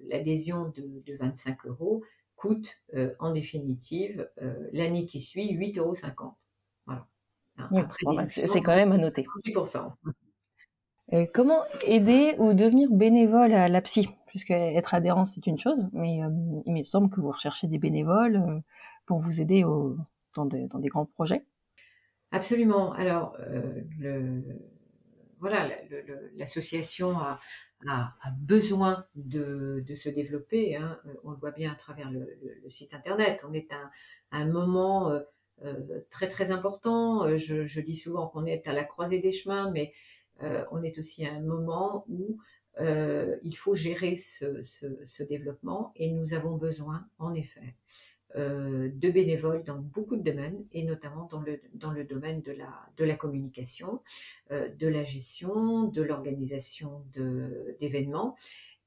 l'adhésion 0.09 0.69
de, 0.69 1.03
de 1.05 1.17
25 1.17 1.67
euros 1.67 2.05
coûte 2.41 2.77
euh, 2.95 3.15
en 3.19 3.33
définitive 3.33 4.27
euh, 4.41 4.55
l'année 4.73 5.05
qui 5.05 5.21
suit 5.21 5.55
8,50 5.55 5.79
euros. 5.79 5.95
Voilà. 6.87 7.07
Hein, 7.59 7.69
bah, 7.71 8.27
c'est 8.29 8.61
quand 8.61 8.75
même 8.75 8.93
à 8.93 8.97
noter. 8.97 9.27
6%. 9.45 9.93
Euh, 11.13 11.27
comment 11.33 11.63
aider 11.85 12.35
ou 12.39 12.55
devenir 12.55 12.91
bénévole 12.91 13.53
à 13.53 13.69
la 13.69 13.81
psy? 13.83 14.09
Puisque 14.27 14.53
être 14.53 14.95
adhérent, 14.95 15.27
c'est 15.27 15.47
une 15.47 15.59
chose, 15.59 15.89
mais 15.93 16.21
il 16.67 16.73
me 16.73 16.85
semble 16.85 17.11
que 17.11 17.21
vous 17.21 17.33
recherchez 17.33 17.67
des 17.67 17.79
bénévoles 17.79 18.63
pour 19.05 19.19
vous 19.19 19.41
aider 19.41 19.65
dans, 20.37 20.47
des 20.47 20.89
grands 20.89 21.07
projets. 21.07 21.45
Absolument. 22.31 22.93
Alors, 22.93 23.37
voilà, 25.41 25.71
l'association 26.37 27.19
a, 27.19 27.41
besoin 28.41 29.07
de, 29.15 29.83
se 29.95 30.09
développer. 30.11 30.77
Hein. 30.77 31.01
Euh, 31.07 31.15
on 31.25 31.31
le 31.31 31.37
voit 31.39 31.51
bien 31.51 31.73
à 31.73 31.75
travers 31.75 32.11
le, 32.11 32.29
site 32.69 32.95
internet. 32.95 33.41
On 33.49 33.55
est 33.55 33.73
à, 33.73 33.91
un 34.33 34.45
moment 34.45 35.11
euh, 35.11 35.21
euh, 35.65 36.01
très 36.11 36.29
très 36.29 36.51
important. 36.51 37.37
Je, 37.37 37.81
dis 37.81 37.97
souvent 37.97 38.29
qu'on 38.29 38.45
est 38.45 38.69
à 38.69 38.75
la 38.75 38.85
croisée 38.85 39.21
des 39.21 39.33
chemins, 39.33 39.71
mais 39.71 39.93
on 40.71 40.83
est 40.83 40.99
aussi 40.99 41.27
à 41.27 41.33
un 41.33 41.41
moment 41.41 42.05
où 42.09 42.39
il 42.79 43.57
faut 43.57 43.75
gérer 43.75 44.17
ce, 44.17 45.23
développement 45.23 45.93
et 45.97 46.11
nous 46.11 46.35
avons 46.35 46.57
besoin, 46.57 47.07
en 47.19 47.35
effet, 47.35 47.75
euh, 48.37 48.91
de 48.95 49.11
bénévoles 49.11 49.65
dans 49.65 49.79
beaucoup 49.79 50.15
de 50.15 50.23
domaines, 50.23 50.65
et 50.71 50.85
notamment 50.85 51.29
dans 51.33 51.41
le, 51.41 52.05
domaine 52.05 52.43
de 52.43 53.05
la, 53.05 53.17
communication, 53.17 54.03
euh, 54.53 54.69
de 54.69 54.87
la 54.87 55.03
gestion, 55.03 55.85
de 55.85 56.01
l'organisation 56.01 57.03
d'événements. 57.81 58.37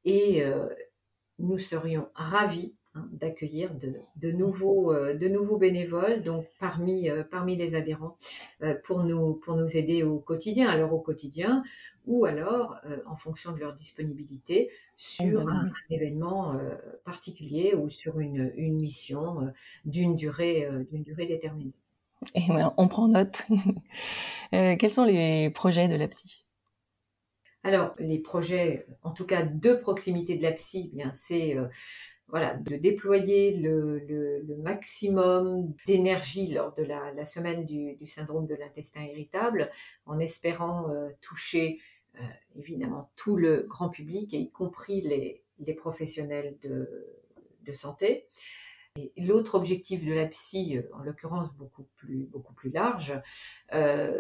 Et 0.06 0.46
euh, 0.46 0.70
nous 1.39 1.58
serions 1.58 2.08
ravis 2.16 2.74
Hein, 2.95 3.08
d'accueillir 3.12 3.73
de, 3.73 3.95
de, 4.17 4.32
nouveaux, 4.32 4.93
euh, 4.93 5.15
de 5.15 5.27
nouveaux 5.27 5.58
bénévoles, 5.58 6.21
donc 6.21 6.45
parmi, 6.60 7.10
euh, 7.10 7.23
parmi 7.23 7.56
les 7.56 7.73
adhérents, 7.73 8.17
euh, 8.62 8.75
pour, 8.84 9.03
nous, 9.03 9.34
pour 9.34 9.56
nous 9.56 9.75
aider 9.75 10.03
au 10.03 10.19
quotidien, 10.19 10.69
alors 10.69 10.93
au 10.93 10.99
quotidien, 10.99 11.63
ou 12.06 12.25
alors 12.25 12.75
en 13.06 13.15
fonction 13.15 13.53
de 13.53 13.60
leur 13.60 13.73
disponibilité 13.73 14.69
sur 14.97 15.47
un, 15.47 15.71
événement 15.89 16.60
particulier 17.06 17.75
ou 17.75 17.88
sur 17.88 18.19
une, 18.19 18.51
une 18.58 18.77
mission 18.77 19.53
d'une 19.86 20.17
durée, 20.17 20.67
d'une 20.91 21.03
durée 21.03 21.27
déterminée. 21.27 21.71
Et 22.36 22.45
ben, 22.49 22.73
on 22.75 22.89
prend 22.89 23.08
note. 23.08 23.47
quels 24.51 24.91
sont 24.91 25.06
les 25.06 25.49
projets 25.51 25.88
de 25.88 25.95
la 25.95 26.10
psy? 26.10 26.45
Alors, 27.63 27.93
les 27.99 28.19
projets, 28.19 28.86
en 29.03 29.12
tout 29.12 29.25
cas 29.25 29.43
de 29.43 29.71
proximité 29.73 30.36
de 30.36 30.43
la 30.43 30.51
psy, 30.51 30.89
eh 30.91 30.97
bien 30.97 31.12
c'est 31.13 31.56
voilà, 32.27 32.55
de 32.55 32.75
déployer 32.77 33.57
le, 33.57 34.43
maximum 34.57 35.73
d'énergie 35.86 36.47
lors 36.47 36.73
de 36.73 36.83
la, 36.83 37.25
semaine 37.25 37.65
du, 37.65 38.07
syndrome 38.07 38.47
de 38.47 38.55
l'intestin 38.55 39.03
irritable, 39.03 39.69
en 40.05 40.19
espérant 40.19 40.89
euh, 40.89 41.09
toucher 41.21 41.79
euh, 42.15 42.23
évidemment 42.55 43.12
tout 43.15 43.36
le 43.36 43.65
grand 43.67 43.89
public, 43.89 44.33
y 44.33 44.49
compris 44.49 45.01
les, 45.01 45.73
professionnels 45.75 46.57
de, 46.63 47.73
santé. 47.73 48.27
Et 48.95 49.12
l'autre 49.17 49.55
objectif 49.55 50.05
de 50.05 50.13
la 50.13 50.27
psy, 50.27 50.77
euh, 50.77 50.83
en 50.93 51.03
l'occurrence 51.03 51.53
beaucoup 51.55 51.88
plus, 51.97 52.25
beaucoup 52.25 52.53
plus 52.53 52.69
large, 52.69 53.13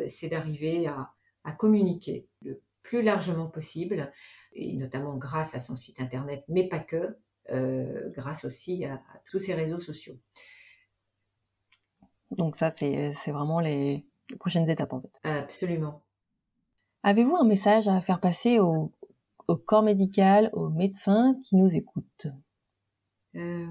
c'est 0.07 0.27
d'arriver 0.29 0.87
à, 0.87 1.11
à 1.43 1.51
communiquer 1.51 2.27
le 2.41 2.61
plus 2.81 3.01
largement 3.01 3.47
possible, 3.47 4.11
et 4.53 4.73
notamment 4.73 5.15
grâce 5.15 5.55
à 5.55 5.59
son 5.59 5.75
site 5.75 5.99
internet, 5.99 6.43
mais 6.47 6.67
pas 6.67 6.79
que, 6.79 7.17
grâce 7.49 8.45
aussi 8.45 8.85
à, 8.85 9.01
tous 9.29 9.39
ces 9.39 9.53
réseaux 9.53 9.79
sociaux. 9.79 10.17
Donc 12.31 12.55
ça, 12.55 12.69
c'est 12.69 13.11
vraiment 13.27 13.59
les, 13.59 14.05
prochaines 14.39 14.69
étapes 14.69 14.93
en 14.93 15.01
fait. 15.01 15.19
Absolument. 15.23 16.03
Avez-vous 17.03 17.35
un 17.35 17.45
message 17.45 17.87
à 17.87 17.99
faire 18.01 18.19
passer 18.19 18.59
au, 18.59 18.91
corps 19.65 19.83
médical, 19.83 20.49
aux 20.53 20.69
médecins 20.69 21.37
qui 21.43 21.57
nous 21.57 21.75
écoutent 21.75 22.27
euh, 23.35 23.67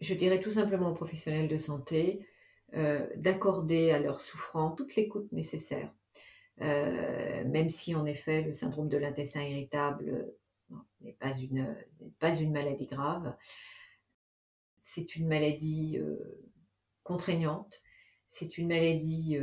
Je 0.00 0.14
dirais 0.14 0.40
tout 0.40 0.52
simplement 0.52 0.90
aux 0.90 0.94
professionnels 0.94 1.48
de 1.48 1.58
santé 1.58 2.26
euh, 2.74 3.06
d'accorder 3.16 3.90
à 3.90 3.98
leurs 3.98 4.20
souffrants 4.20 4.70
toute 4.70 4.94
l'écoute 4.96 5.30
nécessaire. 5.32 5.92
même 6.58 7.68
si 7.68 7.94
en 7.94 8.06
effet 8.06 8.42
le 8.42 8.52
syndrome 8.52 8.88
de 8.88 8.96
l'intestin 8.96 9.42
irritable 9.42 10.32
n'est 11.00 11.12
pas 11.12 11.36
une, 11.36 11.76
pas 12.18 12.34
une 12.34 12.52
maladie 12.52 12.86
grave, 12.86 13.36
c'est 14.76 15.16
une 15.16 15.26
maladie 15.26 15.98
contraignante, 17.02 17.82
c'est 18.28 18.58
une 18.58 18.68
maladie 18.68 19.38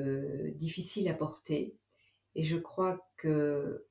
difficile 0.56 1.08
à 1.10 1.14
porter, 1.14 1.76
et 2.36 2.44
je 2.44 2.58
crois 2.58 3.08
que 3.18 3.86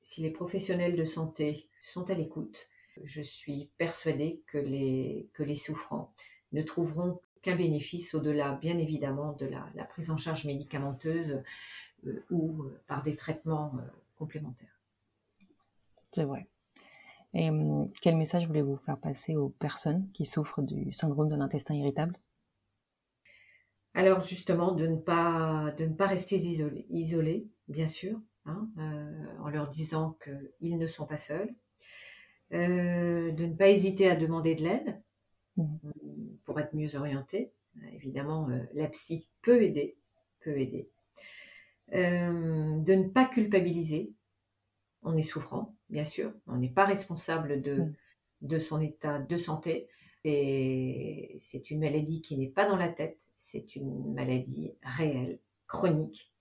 si 0.00 0.20
les 0.20 0.30
professionnels 0.30 0.96
de 0.96 1.04
santé 1.04 1.68
sont 1.80 2.10
à 2.10 2.14
l'écoute, 2.14 2.68
je 3.02 3.22
suis 3.22 3.70
persuadée 3.78 4.42
que 4.46 4.58
les, 4.58 5.28
que 5.32 5.42
les 5.42 5.54
souffrants 5.54 6.14
ne 6.52 6.62
trouveront 6.62 7.20
qu'un 7.42 7.56
bénéfice 7.56 8.14
au-delà, 8.14 8.52
bien 8.52 8.78
évidemment, 8.78 9.32
de 9.32 9.46
la, 9.46 9.84
prise 9.84 10.10
en 10.10 10.16
charge 10.16 10.46
médicamenteuse 10.46 11.42
euh, 12.06 12.24
ou 12.30 12.62
euh, 12.62 12.80
par 12.86 13.02
des 13.02 13.16
traitements 13.16 13.72
euh, 13.76 13.82
complémentaires. 14.16 14.73
C'est 16.14 16.24
vrai. 16.24 16.46
Et 17.34 17.50
hum, 17.50 17.90
quel 18.00 18.16
message 18.16 18.46
voulez-vous 18.46 18.76
faire 18.76 18.98
passer 18.98 19.36
aux 19.36 19.48
personnes 19.48 20.08
qui 20.12 20.24
souffrent 20.24 20.62
du 20.62 20.92
syndrome 20.92 21.28
de 21.28 21.36
l'intestin 21.36 21.74
irritable? 21.74 22.16
Alors 23.94 24.20
justement, 24.20 24.72
de 24.72 24.86
ne 24.86 24.96
pas, 24.96 25.72
de 25.76 25.84
ne 25.86 25.94
pas 25.94 26.06
rester 26.06 26.36
isolés, 26.36 27.48
bien 27.68 27.86
sûr, 27.86 28.20
hein, 28.46 28.68
en 29.40 29.48
leur 29.48 29.68
disant 29.68 30.18
qu'ils 30.22 30.78
ne 30.78 30.86
sont 30.86 31.06
pas 31.06 31.16
seuls, 31.16 31.54
euh, 32.52 33.32
de 33.32 33.46
ne 33.46 33.54
pas 33.54 33.68
hésiter 33.68 34.08
à 34.08 34.16
demander 34.16 34.54
de 34.54 34.62
l'aide 34.62 35.02
mmh. 35.56 35.76
pour 36.44 36.60
être 36.60 36.74
mieux 36.74 36.94
orienté. 36.96 37.52
Évidemment, 37.92 38.48
euh, 38.50 38.62
la 38.74 38.86
psy 38.88 39.28
peut 39.42 39.62
aider, 39.62 39.96
peut 40.40 40.58
aider. 40.58 40.88
Euh, 41.94 42.78
de 42.78 42.94
ne 42.94 43.08
pas 43.08 43.26
culpabiliser. 43.26 44.12
On 45.02 45.16
est 45.16 45.22
souffrant, 45.22 45.73
bien 45.88 46.04
sûr. 46.04 46.32
On 46.46 46.56
n'est 46.56 46.68
pas 46.68 46.84
responsable 46.84 47.62
de, 47.62 47.74
mmh. 47.74 47.94
de 48.42 48.58
son 48.58 48.80
état 48.80 49.18
de 49.18 49.36
santé. 49.36 49.88
C'est 50.24 51.70
une 51.70 51.80
maladie 51.80 52.22
qui 52.22 52.38
n'est 52.38 52.48
pas 52.48 52.66
dans 52.66 52.76
la 52.76 52.88
tête, 52.88 53.28
c'est 53.34 53.76
une 53.76 54.14
maladie 54.14 54.72
réelle, 54.82 55.38
chronique. 55.66 56.32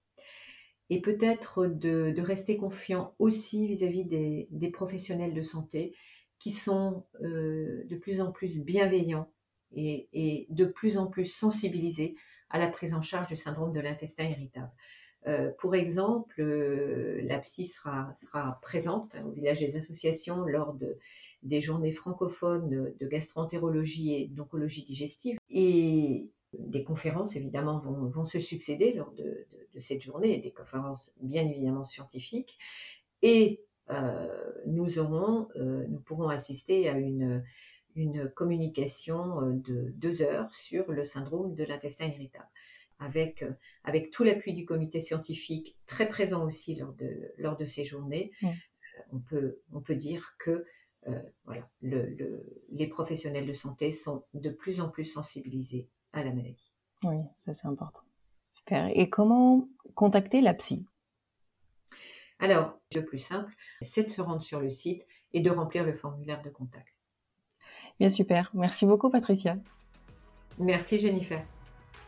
Et 0.89 1.01
peut-être 1.01 1.65
de, 1.65 2.13
rester 2.21 2.55
confiant 2.55 3.15
aussi 3.19 3.67
vis-à-vis 3.67 4.05
des, 4.05 4.69
professionnels 4.71 5.33
de 5.33 5.41
santé 5.41 5.95
qui 6.39 6.51
sont 6.51 7.05
euh, 7.21 7.83
de 7.85 7.95
plus 7.95 8.21
en 8.21 8.31
plus 8.31 8.59
bienveillants 8.59 9.29
et, 9.75 10.45
de 10.49 10.65
plus 10.65 10.97
en 10.97 11.07
plus 11.07 11.25
sensibilisés 11.25 12.15
à 12.49 12.59
la 12.59 12.67
prise 12.67 12.93
en 12.93 13.01
charge 13.01 13.27
du 13.27 13.35
syndrome 13.35 13.73
de 13.73 13.79
l'intestin 13.79 14.25
irritable. 14.25 14.71
Euh, 15.27 15.51
pour 15.57 15.75
exemple, 15.75 16.41
euh, 16.41 17.21
la 17.23 17.39
psy 17.39 17.65
sera, 17.65 18.11
présente 18.61 19.15
au 19.25 19.31
village 19.31 19.59
des 19.59 19.75
associations 19.77 20.43
lors 20.43 20.73
de, 20.73 20.97
des 21.43 21.61
journées 21.61 21.91
francophones 21.91 22.93
de 22.99 23.07
gastroentérologie 23.07 24.13
et 24.13 24.27
d'oncologie 24.27 24.83
digestive. 24.83 25.37
Et 25.49 26.29
des 26.57 26.83
conférences, 26.83 27.35
évidemment, 27.35 27.79
vont, 27.79 28.25
se 28.25 28.39
succéder 28.39 28.93
lors 28.93 29.11
de, 29.13 29.47
cette 29.79 30.01
journée, 30.01 30.37
des 30.37 30.51
conférences 30.51 31.15
bien 31.19 31.47
évidemment 31.47 31.85
scientifiques. 31.85 32.59
Et 33.23 33.61
euh, 33.89 34.27
nous 34.67 34.99
aurons, 34.99 35.47
nous 35.55 35.99
pourrons 35.99 36.29
assister 36.29 36.89
à 36.89 36.97
une, 36.97 37.43
communication 38.35 39.41
de 39.51 39.93
deux 39.95 40.23
heures 40.23 40.53
sur 40.53 40.91
le 40.91 41.03
syndrome 41.03 41.53
de 41.53 41.63
l'intestin 41.63 42.07
irritable, 42.07 42.47
avec, 42.99 43.45
avec 43.83 44.11
tout 44.11 44.23
l'appui 44.23 44.53
du 44.53 44.65
comité 44.65 44.99
scientifique 45.01 45.77
très 45.85 46.07
présent 46.07 46.45
aussi 46.45 46.75
lors 46.75 46.93
de, 46.93 47.33
lors 47.37 47.57
de 47.57 47.65
ces 47.65 47.83
journées. 47.83 48.31
on, 49.11 49.19
peut, 49.19 49.59
on 49.71 49.81
peut 49.81 49.95
dire 49.95 50.35
que 50.39 50.65
voilà, 51.45 51.69
le, 51.81 52.63
les 52.69 52.87
professionnels 52.87 53.45
de 53.45 53.53
santé 53.53 53.91
sont 53.91 54.23
de 54.33 54.49
plus 54.49 54.79
en 54.79 54.89
plus 54.89 55.05
sensibilisés 55.05 55.89
à 56.13 56.23
la 56.23 56.31
maladie. 56.31 56.71
Oui, 57.03 57.17
ça 57.35 57.53
c'est 57.53 57.67
important. 57.67 58.01
Super. 58.49 58.89
Et 58.93 59.09
comment 59.09 59.67
contacter 59.95 60.39
la 60.39 60.53
psy? 60.53 60.85
Alors, 62.39 62.79
le 62.95 63.03
plus 63.03 63.19
simple, 63.19 63.53
c'est 63.81 64.03
de 64.03 64.09
se 64.09 64.21
rendre 64.21 64.41
sur 64.41 64.59
le 64.59 64.69
site 64.69 65.05
et 65.33 65.41
de 65.41 65.49
remplir 65.49 65.85
le 65.85 65.93
formulaire 65.93 66.41
de 66.41 66.49
contact. 66.49 66.93
Bien 67.99 68.09
super. 68.09 68.51
Merci 68.53 68.85
beaucoup 68.85 69.09
Patricia. 69.09 69.57
Merci 70.59 70.99
Jennifer. 70.99 71.43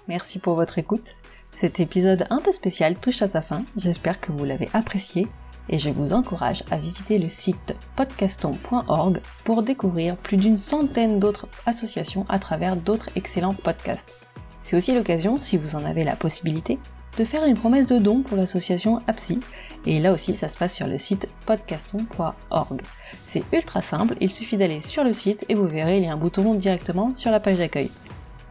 Merci 0.08 0.40
pour 0.40 0.56
votre 0.56 0.78
écoute. 0.78 1.16
Cet 1.52 1.80
épisode 1.80 2.28
un 2.30 2.40
peu 2.40 2.52
spécial 2.52 2.96
touche 2.98 3.22
à 3.22 3.28
sa 3.28 3.42
fin. 3.42 3.64
J'espère 3.78 4.20
que 4.20 4.32
vous 4.32 4.46
l'avez 4.46 4.70
apprécié 4.74 5.28
et 5.70 5.80
je 5.80 5.90
vous 5.90 6.14
encourage 6.14 6.64
à 6.70 6.78
visiter 6.78 7.18
le 7.18 7.30
site 7.30 7.76
podcaston.org 7.96 9.22
pour 9.44 9.64
découvrir 9.64 10.16
plus 10.18 10.38
d'une 10.38 10.58
centaine 10.58 11.20
d'autres 11.20 11.48
associations 11.66 12.26
à 12.30 12.38
travers 12.38 12.76
d'autres 12.76 13.10
excellents 13.16 13.56
podcasts. 13.56 14.14
C'est 14.62 14.78
aussi 14.78 14.94
l'occasion, 14.94 15.40
si 15.40 15.58
vous 15.58 15.76
en 15.76 15.86
avez 15.86 16.04
la 16.04 16.16
possibilité, 16.16 16.78
de 17.18 17.26
faire 17.26 17.46
une 17.46 17.58
promesse 17.58 17.88
de 17.88 17.98
don 17.98 18.22
pour 18.22 18.38
l'association 18.38 19.02
APSI 19.08 19.40
et 19.86 20.00
là 20.00 20.12
aussi, 20.12 20.36
ça 20.36 20.50
se 20.50 20.58
passe 20.58 20.76
sur 20.76 20.88
le 20.88 20.98
site 20.98 21.30
podcaston.org. 21.46 22.82
C'est 23.24 23.44
ultra 23.54 23.82
simple, 23.82 24.16
il 24.20 24.30
suffit 24.30 24.58
d'aller 24.58 24.82
sur 24.82 25.04
le 25.04 25.14
site 25.14 25.46
et 25.48 25.56
vous 25.56 25.68
verrez, 25.68 25.98
il 25.98 26.06
y 26.06 26.08
a 26.08 26.14
un 26.14 26.18
bouton 26.18 26.54
directement 26.56 27.14
sur 27.14 27.32
la 27.32 27.40
page 27.40 27.58
d'accueil. 27.58 27.90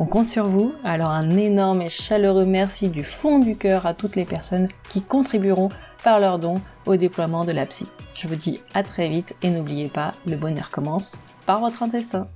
On 0.00 0.06
compte 0.06 0.26
sur 0.26 0.46
vous, 0.46 0.74
alors 0.82 1.10
un 1.10 1.36
énorme 1.36 1.80
et 1.80 1.88
chaleureux 1.88 2.44
merci 2.44 2.88
du 2.88 3.04
fond 3.04 3.38
du 3.38 3.56
cœur 3.56 3.86
à 3.86 3.94
toutes 3.94 4.16
les 4.16 4.24
personnes 4.24 4.66
qui 4.88 5.02
contribueront 5.02 5.68
par 6.02 6.18
leurs 6.18 6.40
dons 6.40 6.60
au 6.84 6.96
déploiement 6.96 7.44
de 7.44 7.52
la 7.52 7.64
psy. 7.64 7.86
Je 8.12 8.26
vous 8.26 8.34
dis 8.34 8.60
à 8.74 8.82
très 8.82 9.08
vite 9.08 9.34
et 9.42 9.50
n'oubliez 9.50 9.88
pas, 9.88 10.12
le 10.26 10.36
bonheur 10.36 10.72
commence 10.72 11.16
par 11.46 11.60
votre 11.60 11.84
intestin. 11.84 12.26